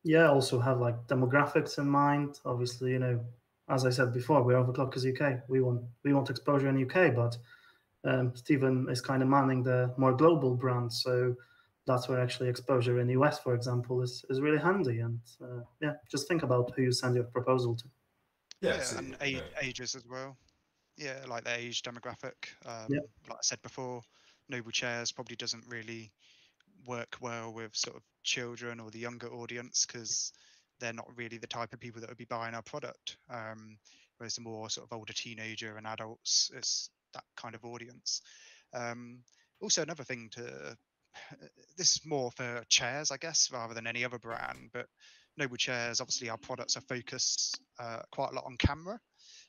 [0.05, 2.39] Yeah, also have like demographics in mind.
[2.45, 3.21] Obviously, you know,
[3.69, 5.41] as I said before, we're Overclockers UK.
[5.49, 7.37] We want we want exposure in UK, but
[8.05, 11.35] um, Stephen is kind of manning the more global brand, so
[11.87, 15.01] that's where actually exposure in US, for example, is is really handy.
[15.01, 17.85] And uh, yeah, just think about who you send your proposal to.
[18.61, 18.77] Yeah.
[18.77, 19.27] yeah, so- and yeah.
[19.27, 20.37] age, ages as well.
[20.97, 22.35] Yeah, like the age demographic.
[22.65, 23.03] Um, Yep.
[23.29, 24.03] Like I said before,
[24.49, 26.13] Noble Chairs probably doesn't really
[26.87, 30.33] work well with sort of children or the younger audience because
[30.81, 33.17] they're not really the type of people that would be buying our product.
[33.31, 33.79] Um,
[34.19, 38.21] whereas the more sort of older teenager and adults, it's that kind of audience.
[38.73, 39.21] Um,
[39.61, 40.77] also, another thing to
[41.77, 44.71] this is more for chairs, I guess, rather than any other brand.
[44.73, 44.87] But
[45.37, 49.01] Noble Chairs, obviously, our products are focused uh, quite a lot on camera.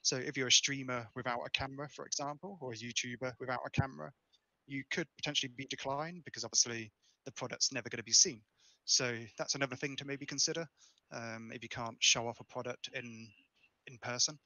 [0.06, 3.72] So if you're a streamer without a camera, for example, or a YouTuber without a
[3.72, 4.12] camera,
[4.68, 6.92] you could potentially be declined because obviously
[7.26, 8.40] the product's never going to be seen.
[8.86, 10.68] So that's another thing to maybe consider
[11.12, 13.28] um, if you can't show off a product in
[13.88, 14.38] in person.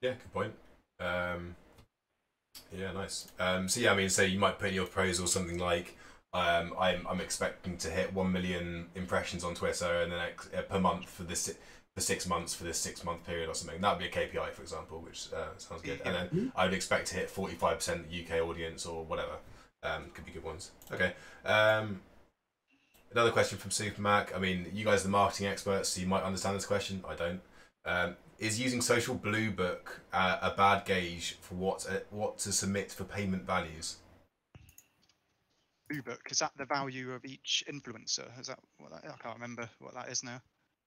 [0.00, 0.54] Yeah, good point.
[1.00, 1.56] Um,
[2.72, 3.26] yeah, nice.
[3.40, 5.96] Um, so yeah, I mean, so you might put in your proposal something like,
[6.32, 10.62] um, I'm I'm expecting to hit one million impressions on Twitter and then ex- uh,
[10.62, 11.52] per month for this
[11.98, 13.80] for six months for this six month period or something.
[13.80, 16.00] That would be a KPI, for example, which uh, sounds good.
[16.04, 16.52] And then Mhm.
[16.54, 19.38] I would expect to hit forty five percent UK audience or whatever.
[19.82, 20.70] Um, could be good ones.
[20.92, 21.14] Okay.
[21.44, 22.00] Um,
[23.10, 24.34] another question from Supermac.
[24.34, 27.04] I mean, you guys are the marketing experts, so you might understand this question.
[27.08, 27.40] I don't.
[27.84, 32.92] Um, is using Social Bluebook uh, a bad gauge for what uh, what to submit
[32.92, 33.96] for payment values?
[35.92, 38.28] Ubook is that the value of each influencer?
[38.38, 40.40] Is that what that, I can't remember what that is now.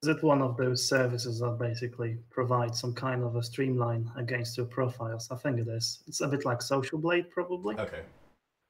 [0.04, 4.58] Is it one of those services that basically provide some kind of a streamline against
[4.58, 5.30] your profiles?
[5.30, 5.99] I think it is.
[6.08, 7.78] It's a bit like Social Blade, probably.
[7.78, 8.02] Okay.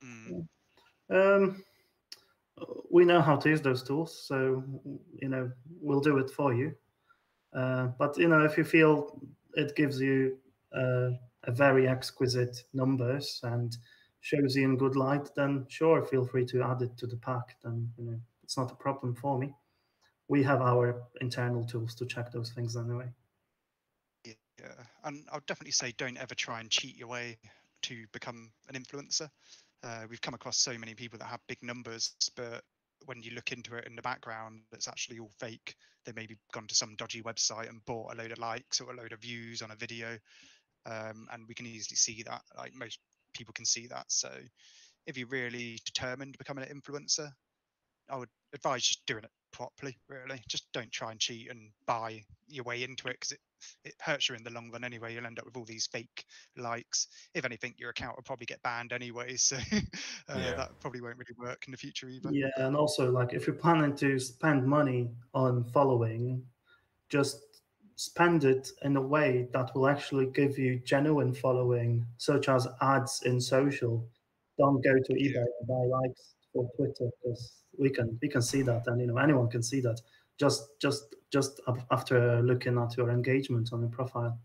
[0.03, 0.45] Mm.
[1.09, 1.63] Um,
[2.89, 4.61] we know how to use those tools, so
[5.21, 6.75] you know we'll do it for you.
[7.53, 9.21] Uh, but you know, if you feel
[9.53, 10.37] it gives you
[10.75, 11.11] uh,
[11.45, 13.77] a very exquisite numbers and
[14.19, 17.55] shows you in good light, then sure, feel free to add it to the pack.
[17.63, 19.53] Then you know it's not a problem for me.
[20.31, 23.09] We have our internal tools to check those things anyway.
[24.23, 27.37] Yeah, and I'll definitely say don't ever try and cheat your way
[27.81, 29.27] to become an influencer.
[29.83, 32.63] Uh, we've come across so many people that have big numbers, but
[33.07, 35.75] when you look into it in the background, it's actually all fake.
[36.05, 38.95] They maybe gone to some dodgy website and bought a load of likes or a
[38.95, 40.17] load of views on a video,
[40.85, 42.43] um, and we can easily see that.
[42.57, 42.99] Like most
[43.33, 44.05] people can see that.
[44.07, 44.31] So,
[45.07, 47.31] if you're really determined to become an influencer,
[48.09, 49.97] I would advise just doing it properly.
[50.07, 53.39] Really, just don't try and cheat and buy your way into it because it
[53.83, 55.13] it hurts you in the long run anyway.
[55.13, 56.25] You'll end up with all these fake
[56.57, 57.07] likes.
[57.33, 59.35] If anything, your account will probably get banned anyway.
[59.41, 60.53] So uh, yeah.
[60.55, 62.29] that probably won't really work in the future either.
[62.31, 66.43] Yeah, and also like if you're planning to spend money on following,
[67.09, 67.41] just
[67.95, 73.23] spend it in a way that will actually give you genuine following, such as ads
[73.25, 74.07] in social.
[74.57, 75.43] Don't go to eBay yeah.
[75.59, 79.17] and buy likes for Twitter because we can we can see that, and you know
[79.17, 79.99] anyone can see that
[80.39, 84.37] just just just after looking at your engagement on your profile.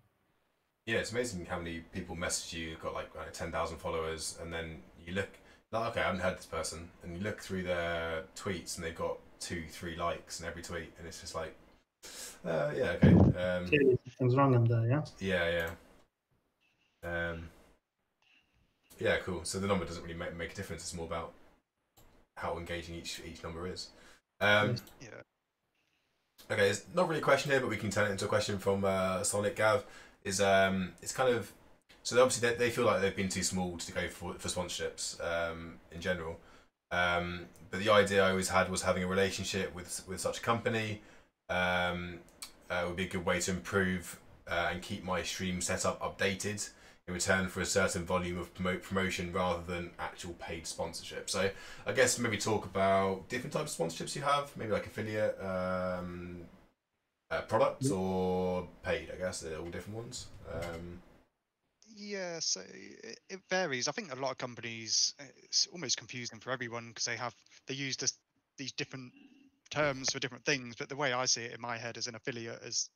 [0.87, 4.53] Yeah, it's amazing how many people message you, got like, like ten thousand followers, and
[4.53, 5.31] then you look
[5.73, 8.95] like okay, I haven't heard this person, and you look through their tweets, and they've
[8.95, 11.55] got two, three likes in every tweet, and it's just like,
[12.45, 13.09] uh, yeah, okay.
[13.09, 15.03] Um, something's wrong in there, yeah.
[15.19, 15.69] Yeah,
[17.03, 17.31] yeah.
[17.31, 17.49] Um,
[18.99, 19.41] yeah, cool.
[19.45, 20.83] So the number doesn't really make, make a difference.
[20.83, 21.33] It's more about
[22.37, 23.89] how engaging each each number is.
[24.41, 25.09] Um, yeah.
[26.51, 28.59] Okay, it's not really a question here, but we can turn it into a question
[28.59, 29.85] from uh, Sonic Gav.
[30.25, 31.53] Is um, it's kind of
[32.03, 35.21] so obviously they, they feel like they've been too small to go for for sponsorships
[35.21, 36.39] um, in general.
[36.93, 40.41] Um, but the idea I always had was having a relationship with with such a
[40.41, 41.03] company
[41.49, 42.19] um,
[42.71, 46.69] uh, would be a good way to improve uh, and keep my stream setup updated
[47.09, 51.31] in return for a certain volume of promote promotion rather than actual paid sponsorship.
[51.31, 51.51] So
[51.87, 56.41] I guess maybe talk about different types of sponsorships you have, maybe like affiliate um,
[57.31, 59.11] uh, products or paid.
[59.15, 60.27] I guess they're all different ones.
[60.53, 61.01] Um,
[61.95, 63.87] yeah, so it, it, varies.
[63.87, 67.35] I think a lot of companies it's almost confusing for everyone because they have
[67.69, 68.19] they use this,
[68.59, 69.13] these different
[69.71, 70.75] terms for different things.
[70.77, 72.91] But the way I see it in my head as an affiliate is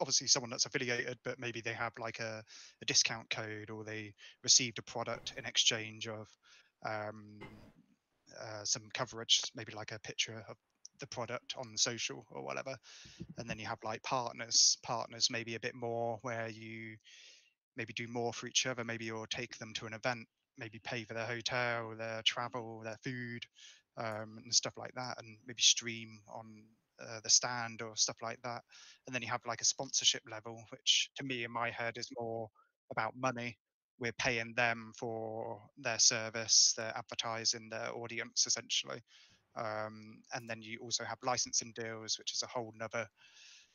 [0.00, 2.42] obviously someone that's affiliated, but maybe they have like a,
[2.82, 6.28] a discount code or they received a product in exchange of
[6.86, 7.40] um,
[8.40, 10.56] uh, some coverage, maybe like a picture of
[11.00, 12.76] the product on social or whatever.
[13.38, 16.96] And then you have like partners, partners maybe a bit more where you
[17.76, 18.84] maybe do more for each other.
[18.84, 20.26] Maybe you'll take them to an event,
[20.56, 23.44] maybe pay for their hotel, their travel, their food,
[23.96, 26.64] um, and stuff like that, and maybe stream on
[27.00, 28.62] uh, the stand or stuff like that.
[29.06, 32.08] And then you have like a sponsorship level, which to me in my head is
[32.18, 32.48] more
[32.90, 33.56] about money.
[34.00, 39.00] We're paying them for their service, their advertising, their audience essentially.
[39.56, 43.08] Um, and then you also have licensing deals, which is a whole nother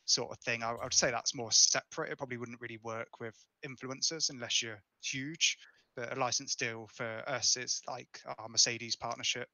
[0.05, 0.63] sort of thing.
[0.63, 2.11] I, I would say that's more separate.
[2.11, 5.57] It probably wouldn't really work with influencers unless you're huge.
[5.95, 9.47] But a license deal for us is like our Mercedes partnership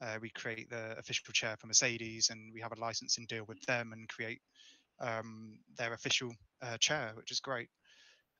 [0.00, 3.60] uh, we create the official chair for Mercedes, and we have a licensing deal with
[3.62, 4.40] them and create
[5.00, 6.32] um, their official
[6.62, 7.68] uh, chair, which is great.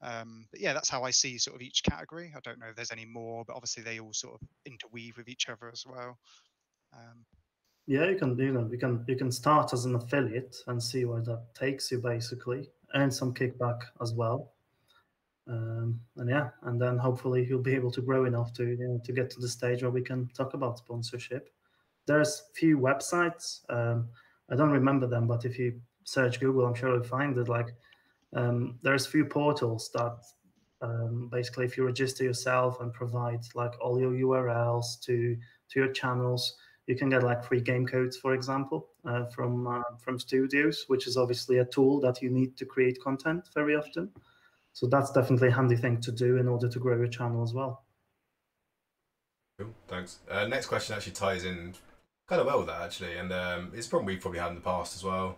[0.00, 2.32] Um, but yeah, that's how I see sort of each category.
[2.36, 5.28] I don't know if there's any more, but obviously they all sort of interweave with
[5.28, 6.18] each other as well.
[6.94, 7.24] Um,
[7.86, 11.04] yeah, you can you know you can you can start as an affiliate and see
[11.04, 14.52] where that takes you basically, earn some kickback as well.
[15.49, 19.01] Um, and yeah, and then hopefully he'll be able to grow enough to you know,
[19.05, 21.51] to get to the stage where we can talk about sponsorship.
[22.07, 23.61] There's few websites.
[23.70, 24.09] Um,
[24.51, 27.49] I don't remember them, but if you search Google, I'm sure you'll find it.
[27.49, 27.74] Like
[28.34, 30.18] um, there's few portals that
[30.80, 35.36] um, basically, if you register yourself and provide like all your URLs to
[35.70, 39.82] to your channels, you can get like free game codes, for example, uh, from uh,
[39.99, 44.11] from studios, which is obviously a tool that you need to create content very often.
[44.79, 47.53] So that's definitely a handy thing to do in order to grow your channel as
[47.53, 47.83] well.
[49.59, 50.20] Cool, thanks.
[50.31, 51.74] Uh, next question actually ties in
[52.29, 54.61] kind of well with that actually, and um, it's probably we've probably had in the
[54.61, 55.37] past as well.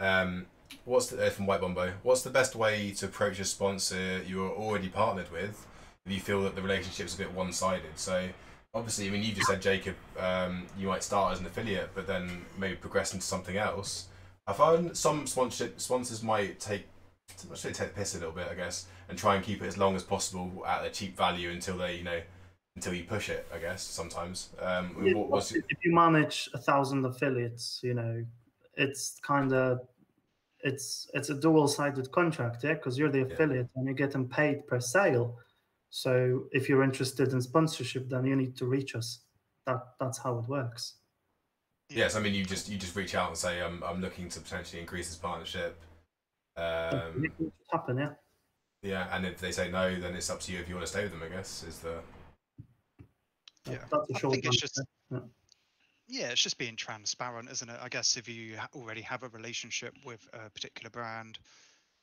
[0.00, 0.46] Um,
[0.84, 1.92] what's the, uh, from White Bombo?
[2.02, 5.64] What's the best way to approach a sponsor you're already partnered with
[6.04, 7.96] if you feel that the relationship's a bit one-sided?
[7.96, 8.30] So
[8.74, 12.08] obviously, I mean, you just said Jacob, um, you might start as an affiliate, but
[12.08, 14.08] then maybe progress into something else.
[14.48, 16.86] I found some sponsorship sponsors might take
[17.48, 19.66] much they take the piss a little bit, I guess, and try and keep it
[19.66, 22.20] as long as possible at a cheap value until they, you know,
[22.76, 23.46] until you push it.
[23.54, 24.50] I guess sometimes.
[24.60, 28.24] Um, Yeah, what, if you manage a thousand affiliates, you know,
[28.74, 29.80] it's kind of
[30.60, 33.34] it's it's a dual-sided contract, yeah, because you're the Yeah.
[33.34, 35.38] affiliate and you're getting paid per sale.
[35.90, 39.20] So if you're interested in sponsorship, then you need to reach us.
[39.66, 40.94] That that's how it works.
[41.90, 44.40] Yes, I mean you just you just reach out and say I'm I'm looking to
[44.40, 45.78] potentially increase this partnership.
[46.56, 47.26] Um,
[47.72, 48.10] happen, yeah.
[48.82, 50.92] yeah, and if they say no, then it's up to you if you want to
[50.92, 51.22] stay with them.
[51.24, 52.00] I guess is the
[53.70, 54.80] Yeah, that's a I short think it's just
[55.10, 55.20] Yeah.
[56.08, 57.78] yeah, it's just being transparent, isn't it?
[57.80, 61.38] I guess if you already have a relationship with a particular brand,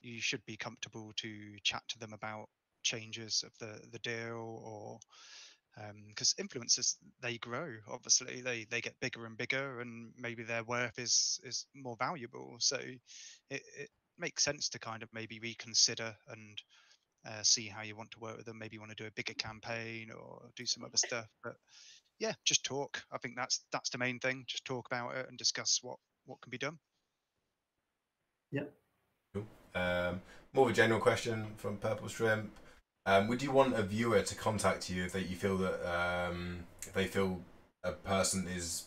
[0.01, 2.49] you should be comfortable to chat to them about
[2.81, 4.99] changes of the the deal or
[6.07, 10.97] because influencers they grow obviously they they get bigger and bigger and maybe their worth
[10.99, 12.77] is is more valuable so
[13.49, 13.89] it, it
[14.19, 16.61] makes sense to kind of maybe reconsider and
[17.27, 18.59] uh, see how you want to work with them.
[18.59, 21.55] Maybe you want to do a bigger campaign or do some other stuff but
[22.19, 23.01] yeah just talk.
[23.11, 24.43] I think that's that's the main thing.
[24.47, 26.77] Just talk about it and discuss what what can be done.
[29.75, 30.21] Um,
[30.53, 32.51] more of a general question from Purple Shrimp.
[33.05, 36.65] Um, would you want a viewer to contact you if they, you feel that um,
[36.85, 37.41] if they feel
[37.83, 38.85] a person is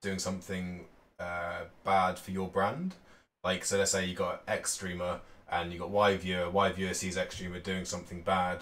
[0.00, 0.86] doing something
[1.18, 2.94] uh, bad for your brand?
[3.44, 5.20] Like, so let's say you got X streamer
[5.50, 6.48] and you got Y viewer.
[6.48, 8.58] Y viewer sees X streamer doing something bad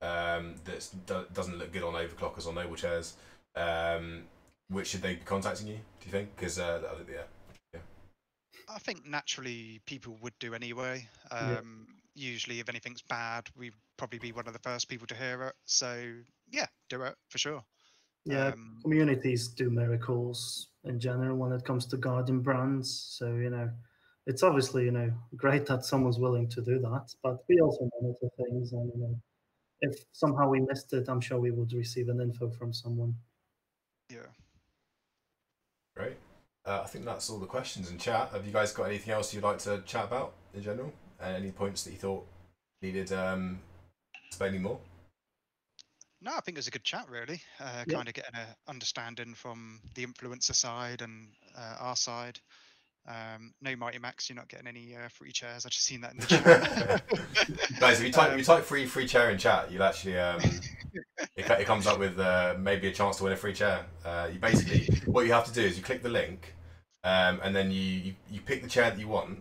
[0.00, 3.14] um, that do- doesn't look good on overclockers or noble chairs.
[3.54, 4.22] Um,
[4.70, 5.74] which should they be contacting you?
[5.74, 6.34] Do you think?
[6.34, 7.22] Because uh, yeah,
[7.74, 7.80] yeah.
[8.68, 11.06] I think naturally people would do anyway.
[11.30, 11.58] Yeah.
[11.58, 15.42] Um, Usually, if anything's bad, we'd probably be one of the first people to hear
[15.42, 15.54] it.
[15.64, 16.12] So,
[16.48, 17.60] yeah, do it for sure.
[18.24, 23.16] Yeah, Um, communities do miracles in general when it comes to garden brands.
[23.18, 23.68] So, you know,
[24.26, 28.28] it's obviously, you know, great that someone's willing to do that, but we also monitor
[28.36, 29.20] things and, you know,
[29.80, 33.14] if somehow we missed it, I'm sure we would receive an info from someone.
[34.10, 34.30] yeah.
[35.96, 36.16] Great.
[36.66, 38.30] Uh, I think that's all the questions in chat.
[38.32, 40.92] Have you guys got anything else you'd like to chat about in general?
[41.20, 42.26] And any points that you thought
[42.82, 43.60] needed um,
[44.26, 44.80] explaining more?
[46.20, 47.42] No, I think it was a good chat, really.
[47.60, 47.96] Uh, Yeah.
[47.96, 52.40] Kind of getting an understanding from the influencer side and uh, our side.
[53.06, 55.66] Um, no, Mighty Max, you're not getting any uh, free chairs.
[55.66, 57.78] I just seen that in the chat.
[57.80, 60.40] Guys, if you type, if you type free free chair in chat, you'll actually um,
[61.36, 63.84] it, it comes up with uh, maybe a chance to win a free chair.
[64.04, 66.54] Uh, you basically what you have to do is you click the link,
[67.02, 69.40] um, and then you, you you pick the chair that you want,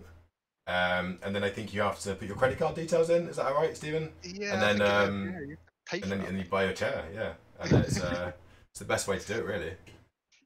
[0.68, 3.30] um, and then I think you have to put your credit card details in.
[3.30, 4.09] Is that all right, Stephen?
[4.24, 7.82] yeah, I then, um, yeah, and then and you buy your chair, yeah, and then
[7.84, 8.34] it's uh,
[8.72, 9.74] it's the best way to do it, really.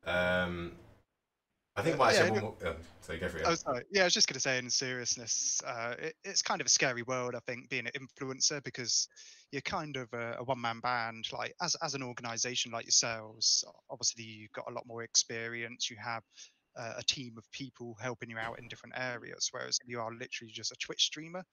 [0.06, 0.74] Um,
[1.88, 2.74] think I might Yeah, actually have no- one more.
[2.74, 3.44] Oh, so go for it.
[3.48, 3.84] Oh, sorry.
[3.92, 6.70] Yeah, I was just going to say, in seriousness, uh, it, it's kind of a
[6.70, 9.08] scary world, I think, being an influencer because
[9.52, 11.26] you're kind of a, a one-man band.
[11.32, 15.90] Like as as an organisation like yourselves, obviously you've got a lot more experience.
[15.90, 16.24] You have
[16.78, 19.50] uh, a team of people helping you out in different areas.
[19.52, 21.44] Whereas you are literally just a Twitch streamer,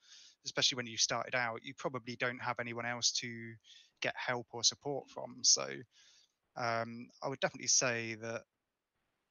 [0.45, 3.55] especially when you started out, you probably don't have anyone else to
[4.03, 5.37] get help or support from.
[5.43, 5.67] So
[6.57, 8.43] um, I would definitely say that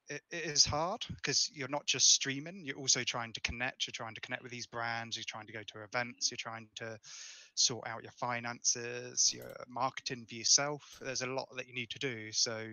[0.08, 4.14] it, is hard because you're not just streaming you're also trying to connect you're trying
[4.14, 6.98] to connect with these brands you're trying to go to events you're trying to
[7.54, 11.98] sort out your finances your marketing for yourself there's a lot that you need to
[11.98, 12.66] do so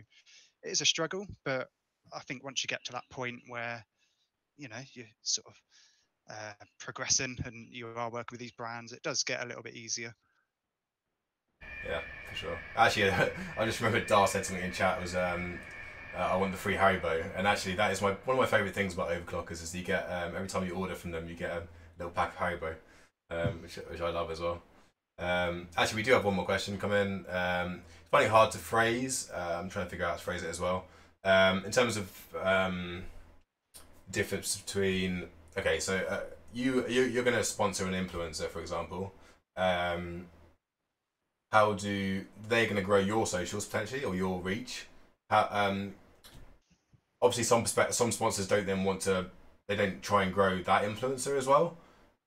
[0.63, 1.67] it is a struggle but
[2.13, 3.85] i think once you get to that point where
[4.57, 5.55] you know you're sort of
[6.29, 9.75] uh, progressing and you are working with these brands it does get a little bit
[9.75, 10.13] easier
[11.83, 12.59] Yeah, for sure.
[12.75, 13.09] Actually,
[13.57, 15.59] I just remember Dar said something in chat was um,
[16.17, 18.73] uh, I want the free Haribo, and actually that is my one of my favourite
[18.73, 21.51] things about Overclockers is you get um, every time you order from them you get
[21.51, 21.63] a
[21.97, 22.75] little pack of Haribo,
[23.29, 24.61] um, which which I love as well.
[25.19, 27.25] Um, actually, we do have one more question come in.
[27.29, 29.29] Um, finding it hard to phrase.
[29.33, 30.85] Uh, I'm trying to figure out how to phrase it as well.
[31.23, 33.03] Um, in terms of um,
[34.09, 35.25] difference between
[35.57, 36.21] okay, so uh,
[36.53, 39.13] you you you're going to sponsor an influencer, for example.
[39.55, 40.25] Um,
[41.51, 44.87] how do they're going to grow your socials potentially or your reach?
[45.29, 45.93] How, um,
[47.21, 49.27] obviously, some some sponsors don't then want to.
[49.67, 51.77] They don't try and grow that influencer as well.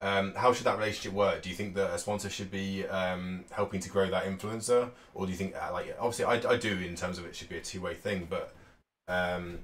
[0.01, 1.43] Um, how should that relationship work?
[1.43, 5.27] Do you think that a sponsor should be um, helping to grow that influencer, or
[5.27, 7.59] do you think uh, like obviously I, I do in terms of it should be
[7.59, 8.55] a two way thing, but
[9.09, 9.61] um,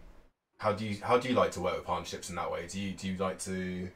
[0.58, 2.66] how do you how do you like to work with partnerships in that way?
[2.66, 3.90] Do you do you like to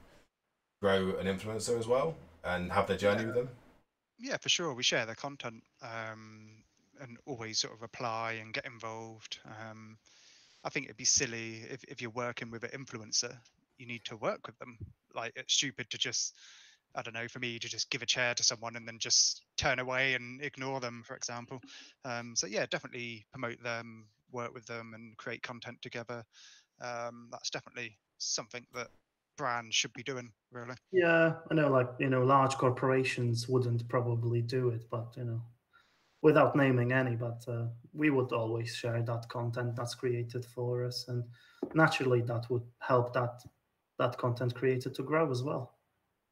[0.82, 3.48] grow an influencer as well and have their journey with them?
[4.18, 6.48] yeah for sure we share the content um,
[7.00, 9.96] and always sort of apply and get involved um,
[10.64, 13.36] i think it'd be silly if, if you're working with an influencer
[13.78, 14.76] you need to work with them
[15.14, 16.34] like it's stupid to just
[16.96, 19.42] I don't know, for me to just give a chair to someone and then just
[19.56, 21.60] turn away and ignore them, for example.
[22.04, 26.22] Um, so yeah, definitely promote them, work with them, and create content together.
[26.80, 28.88] Um, that's definitely something that
[29.36, 30.76] brands should be doing, really.
[30.92, 35.42] Yeah, I know, like you know, large corporations wouldn't probably do it, but you know,
[36.24, 41.06] without naming any, but uh, we would always share that content that's created for us,
[41.08, 41.22] and
[41.74, 43.44] naturally, that would help that
[43.98, 45.78] that content creator to grow as well.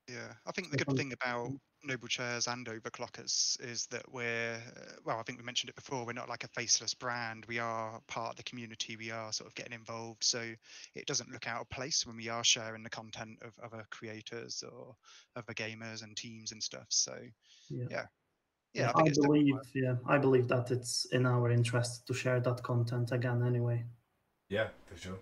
[0.09, 1.49] Yeah, I think the good thing about
[1.85, 4.61] Noble Chairs and Overclockers is that we're,
[5.05, 7.45] well, I think we mentioned it before, we're not like a faceless brand.
[7.47, 8.97] We are part of the community.
[8.97, 10.25] We are sort of getting involved.
[10.25, 10.53] So
[10.97, 14.65] it doesn't look out of place when we are sharing the content of other creators
[14.65, 14.97] or
[15.37, 16.87] other gamers and teams and stuff.
[16.89, 17.17] So
[17.71, 17.87] yeah.
[17.89, 18.07] Yeah,
[18.75, 22.63] yeah I, I believe, yeah, I believe that it's in our interest to share that
[22.63, 23.85] content again anyway.
[24.49, 25.19] Yeah, for sure.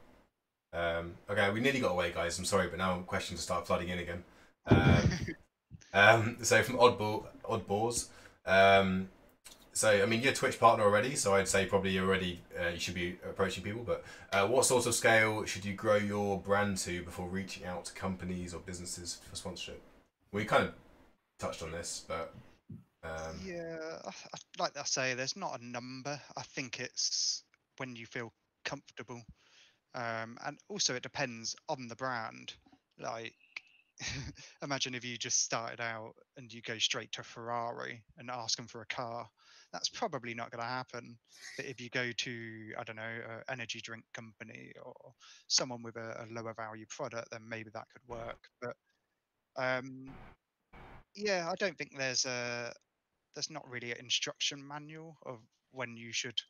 [0.72, 2.38] Um, okay, we nearly got away, guys.
[2.38, 4.24] I'm sorry, but now questions start flooding in again.
[4.66, 5.10] Um,
[5.94, 8.08] um, so from Oddball, Oddballs.
[8.46, 9.08] Um,
[9.72, 12.68] so I mean, you're a Twitch partner already, so I'd say probably you're already uh,
[12.68, 13.82] you should be approaching people.
[13.82, 17.84] But uh, what sort of scale should you grow your brand to before reaching out
[17.86, 19.80] to companies or businesses for sponsorship?
[20.32, 20.74] We kind of
[21.38, 22.34] touched on this, but
[23.02, 23.40] um...
[23.44, 23.98] yeah,
[24.58, 26.20] like I say, there's not a number.
[26.36, 27.44] I think it's
[27.78, 28.32] when you feel
[28.64, 29.22] comfortable.
[29.94, 32.54] Um, and also it depends on the brand.
[32.98, 33.34] Like
[34.62, 38.66] imagine if you just started out and you go straight to ferrari and ask them
[38.66, 39.28] for a car.
[39.72, 41.16] That's probably not going to happen.
[41.56, 44.94] But if you go to i don't know an energy drink company or
[45.48, 48.38] someone with a, a lower value product then maybe that could work.
[48.60, 48.76] But
[49.56, 50.08] um,
[51.16, 52.72] yeah i don't think there's a
[53.34, 55.38] there's not really an instruction manual of
[55.72, 56.40] when you should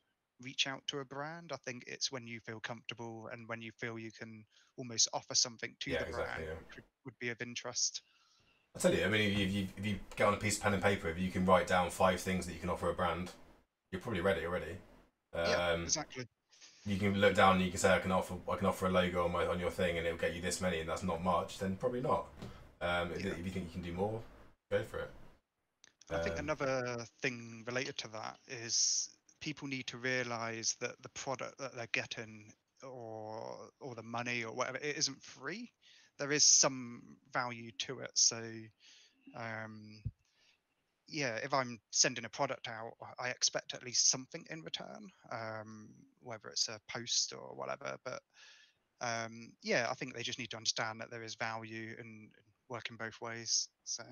[0.41, 1.51] reach out to a brand.
[1.53, 4.43] I think it's when you feel comfortable and when you feel you can
[4.77, 6.81] almost offer something to yeah, the exactly, brand yeah.
[7.05, 8.01] would be of interest.
[8.75, 10.73] I tell you, I mean, if you, if you get on a piece of pen
[10.73, 13.31] and paper, if you can write down five things that you can offer a brand,
[13.91, 14.77] you're probably ready already.
[15.33, 16.25] Um, yeah, exactly.
[16.85, 18.89] You can look down and you can say, I can offer, I can offer a
[18.89, 21.23] logo on my on your thing, and it'll get you this many, and that's not
[21.23, 21.59] much.
[21.59, 22.25] Then probably not.
[22.79, 23.27] Um, yeah.
[23.27, 24.19] if, you think you can do more,
[24.71, 25.11] go for it.
[26.11, 29.09] I um, think another thing related to that is
[29.39, 32.51] people need to realize that the product that they're getting
[32.83, 35.71] or or the money or whatever it isn't free.
[36.17, 38.11] There is some value to it.
[38.13, 38.41] So
[39.35, 40.01] um
[41.07, 45.89] yeah if i'm sending a product out i expect at least something in return um
[46.21, 47.97] whether it's a post or whatever.
[48.03, 48.21] But
[49.01, 52.29] um yeah i think they just need to understand that there is value in
[52.69, 53.67] working both ways.
[53.83, 54.03] So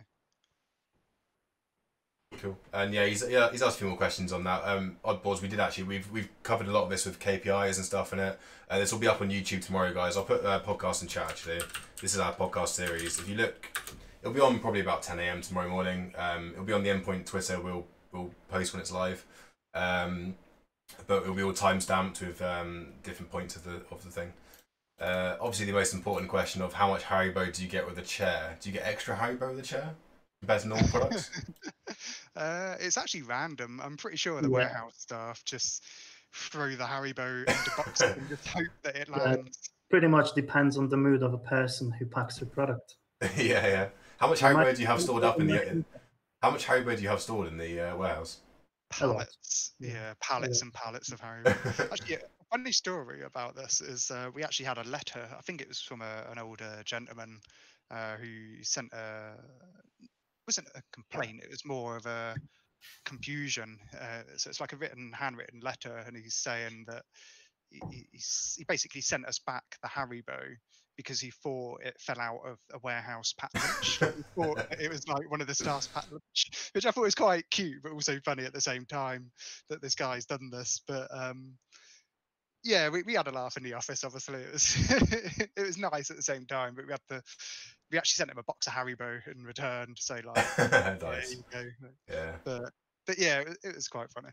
[2.37, 2.57] Cool.
[2.71, 4.63] And yeah, he's yeah, he's asked a few more questions on that.
[4.63, 7.85] Um, oddballs, we did actually we've we've covered a lot of this with KPIs and
[7.85, 8.39] stuff in it.
[8.69, 10.15] Uh, this will be up on YouTube tomorrow, guys.
[10.15, 11.59] I'll put a uh, podcast in chat actually.
[12.01, 13.19] This is our podcast series.
[13.19, 13.81] If you look,
[14.21, 15.41] it'll be on probably about 10 a.m.
[15.41, 16.13] tomorrow morning.
[16.17, 17.59] Um, it'll be on the endpoint Twitter.
[17.59, 19.25] We'll we'll post when it's live.
[19.73, 20.35] Um,
[21.07, 24.31] but it'll be all time stamped with um, different points of the of the thing.
[24.99, 28.01] Uh, obviously, the most important question of how much Haribo do you get with a
[28.01, 28.57] chair?
[28.61, 29.95] Do you get extra Haribo with a chair
[30.41, 31.31] compared to normal products?
[32.35, 33.81] Uh, it's actually random.
[33.83, 34.53] I'm pretty sure the yeah.
[34.53, 35.83] warehouse staff just
[36.33, 39.59] throw the Haribo into boxes and just hope that it lands.
[39.63, 42.95] Yeah, pretty much depends on the mood of a person who packs the product.
[43.35, 43.87] yeah, yeah.
[44.17, 45.83] How much Haribo do you have stored up in the?
[46.41, 48.39] How much Haribo do you have stored in the uh, warehouse?
[48.89, 50.65] Pallets, yeah, pallets yeah.
[50.65, 51.91] and pallets of Haribo.
[51.91, 52.19] actually, a
[52.51, 55.27] funny story about this is uh, we actually had a letter.
[55.37, 57.39] I think it was from a, an older gentleman
[57.91, 59.33] uh, who sent a
[60.49, 61.43] wasn't a complaint.
[61.43, 62.35] It was more of a
[63.05, 63.77] confusion.
[63.93, 67.03] Uh, so it's like a written, handwritten letter, and he's saying that
[67.69, 70.39] he, he basically sent us back the Haribo
[70.97, 73.99] because he thought it fell out of a warehouse packed lunch.
[74.15, 77.13] he thought it was like one of the staff's packed lunch, which I thought was
[77.13, 79.29] quite cute, but also funny at the same time
[79.69, 80.81] that this guy's done this.
[80.87, 81.53] But um,
[82.63, 84.03] yeah, we, we had a laugh in the office.
[84.03, 84.75] Obviously, it was
[85.55, 87.21] it was nice at the same time, but we had to
[87.91, 90.35] we actually sent him a box of Haribo in return to say like,
[91.01, 91.37] nice.
[91.53, 91.63] yeah,
[92.09, 92.31] yeah.
[92.43, 92.71] But
[93.05, 94.29] but yeah, it, it was quite funny.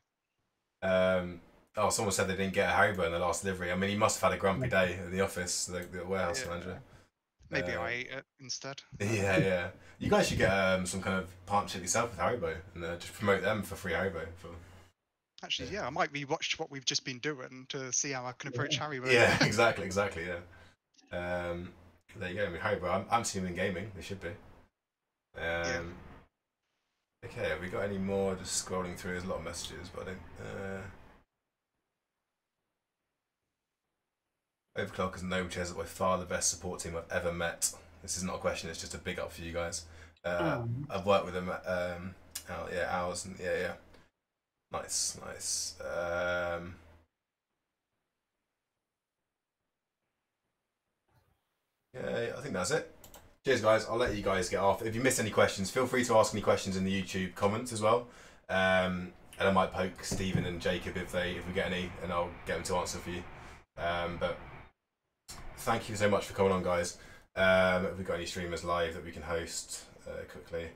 [0.82, 1.40] Um,
[1.76, 3.72] oh, someone said they didn't get a Haribo in the last delivery.
[3.72, 6.42] I mean, he must have had a grumpy day in the office, the, the warehouse
[6.42, 6.50] yeah.
[6.50, 6.80] manager.
[7.50, 8.82] Maybe uh, I ate it instead.
[9.00, 9.68] Yeah, yeah.
[9.98, 13.14] You guys should get um, some kind of partnership yourself with Haribo and uh, just
[13.14, 14.26] promote them for free Haribo.
[14.36, 14.48] For...
[15.44, 15.80] Actually, yeah.
[15.80, 18.76] yeah, I might rewatch what we've just been doing to see how I can approach
[18.76, 18.88] yeah.
[18.88, 19.12] Haribo.
[19.12, 20.40] Yeah, exactly, exactly, yeah.
[21.12, 21.72] Um,
[22.16, 22.46] there you go.
[22.46, 22.90] I mean, Haribo.
[22.90, 23.92] I'm, I'm seeing them in gaming.
[23.94, 24.28] They should be.
[24.28, 24.34] Um,
[25.36, 25.80] yeah.
[27.26, 28.34] Okay, have we got any more?
[28.34, 29.12] Just scrolling through.
[29.12, 30.18] There's a lot of messages, but I don't.
[30.40, 30.80] Uh...
[34.78, 37.72] Overclockers and Noble Chairs are by far the best support team I've ever met.
[38.02, 39.86] This is not a question, it's just a big up for you guys.
[40.24, 41.50] Uh, Um, I've worked with them.
[41.66, 42.14] Um,
[42.50, 43.72] out, yeah, hours and yeah, yeah.
[44.76, 45.74] Nice, nice.
[45.80, 46.74] Um,
[51.94, 52.94] yeah, I think that's it.
[53.44, 53.86] Cheers, guys.
[53.86, 54.82] I'll let you guys get off.
[54.82, 57.72] If you miss any questions, feel free to ask any questions in the YouTube comments
[57.72, 58.08] as well.
[58.48, 62.12] Um, and I might poke Stephen and Jacob if they if we get any, and
[62.12, 63.22] I'll get them to answer for you.
[63.78, 64.38] Um, but
[65.58, 66.98] thank you so much for coming on, guys.
[67.34, 70.68] Um, have we got any streamers live that we can host uh, quickly?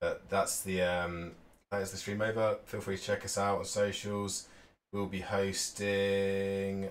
[0.00, 1.32] But that's the um,
[1.74, 2.56] that is the stream over.
[2.66, 4.48] Feel free to check us out on socials.
[4.92, 6.88] We'll be hosting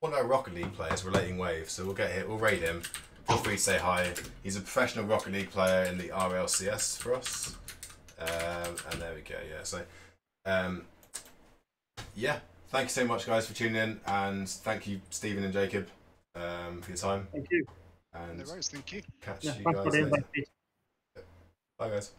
[0.00, 1.68] one of our Rocket League players, Relating Wave.
[1.68, 2.26] So we'll get here.
[2.26, 2.80] We'll raid him.
[3.28, 4.14] Feel free to say hi.
[4.42, 7.56] He's a professional Rocket League player in the RLCS for us.
[8.18, 9.36] Um, and there we go.
[9.50, 9.62] Yeah.
[9.64, 9.82] So,
[10.46, 10.82] um,
[12.14, 12.38] yeah.
[12.70, 15.86] Thank you so much, guys, for tuning in, and thank you, Stephen and Jacob,
[16.34, 17.28] um, for your time.
[17.30, 17.64] thank you.
[18.12, 19.02] And No worries, thank you.
[19.20, 20.10] catch Yeah, you guys later.
[21.78, 22.10] Bye, guys.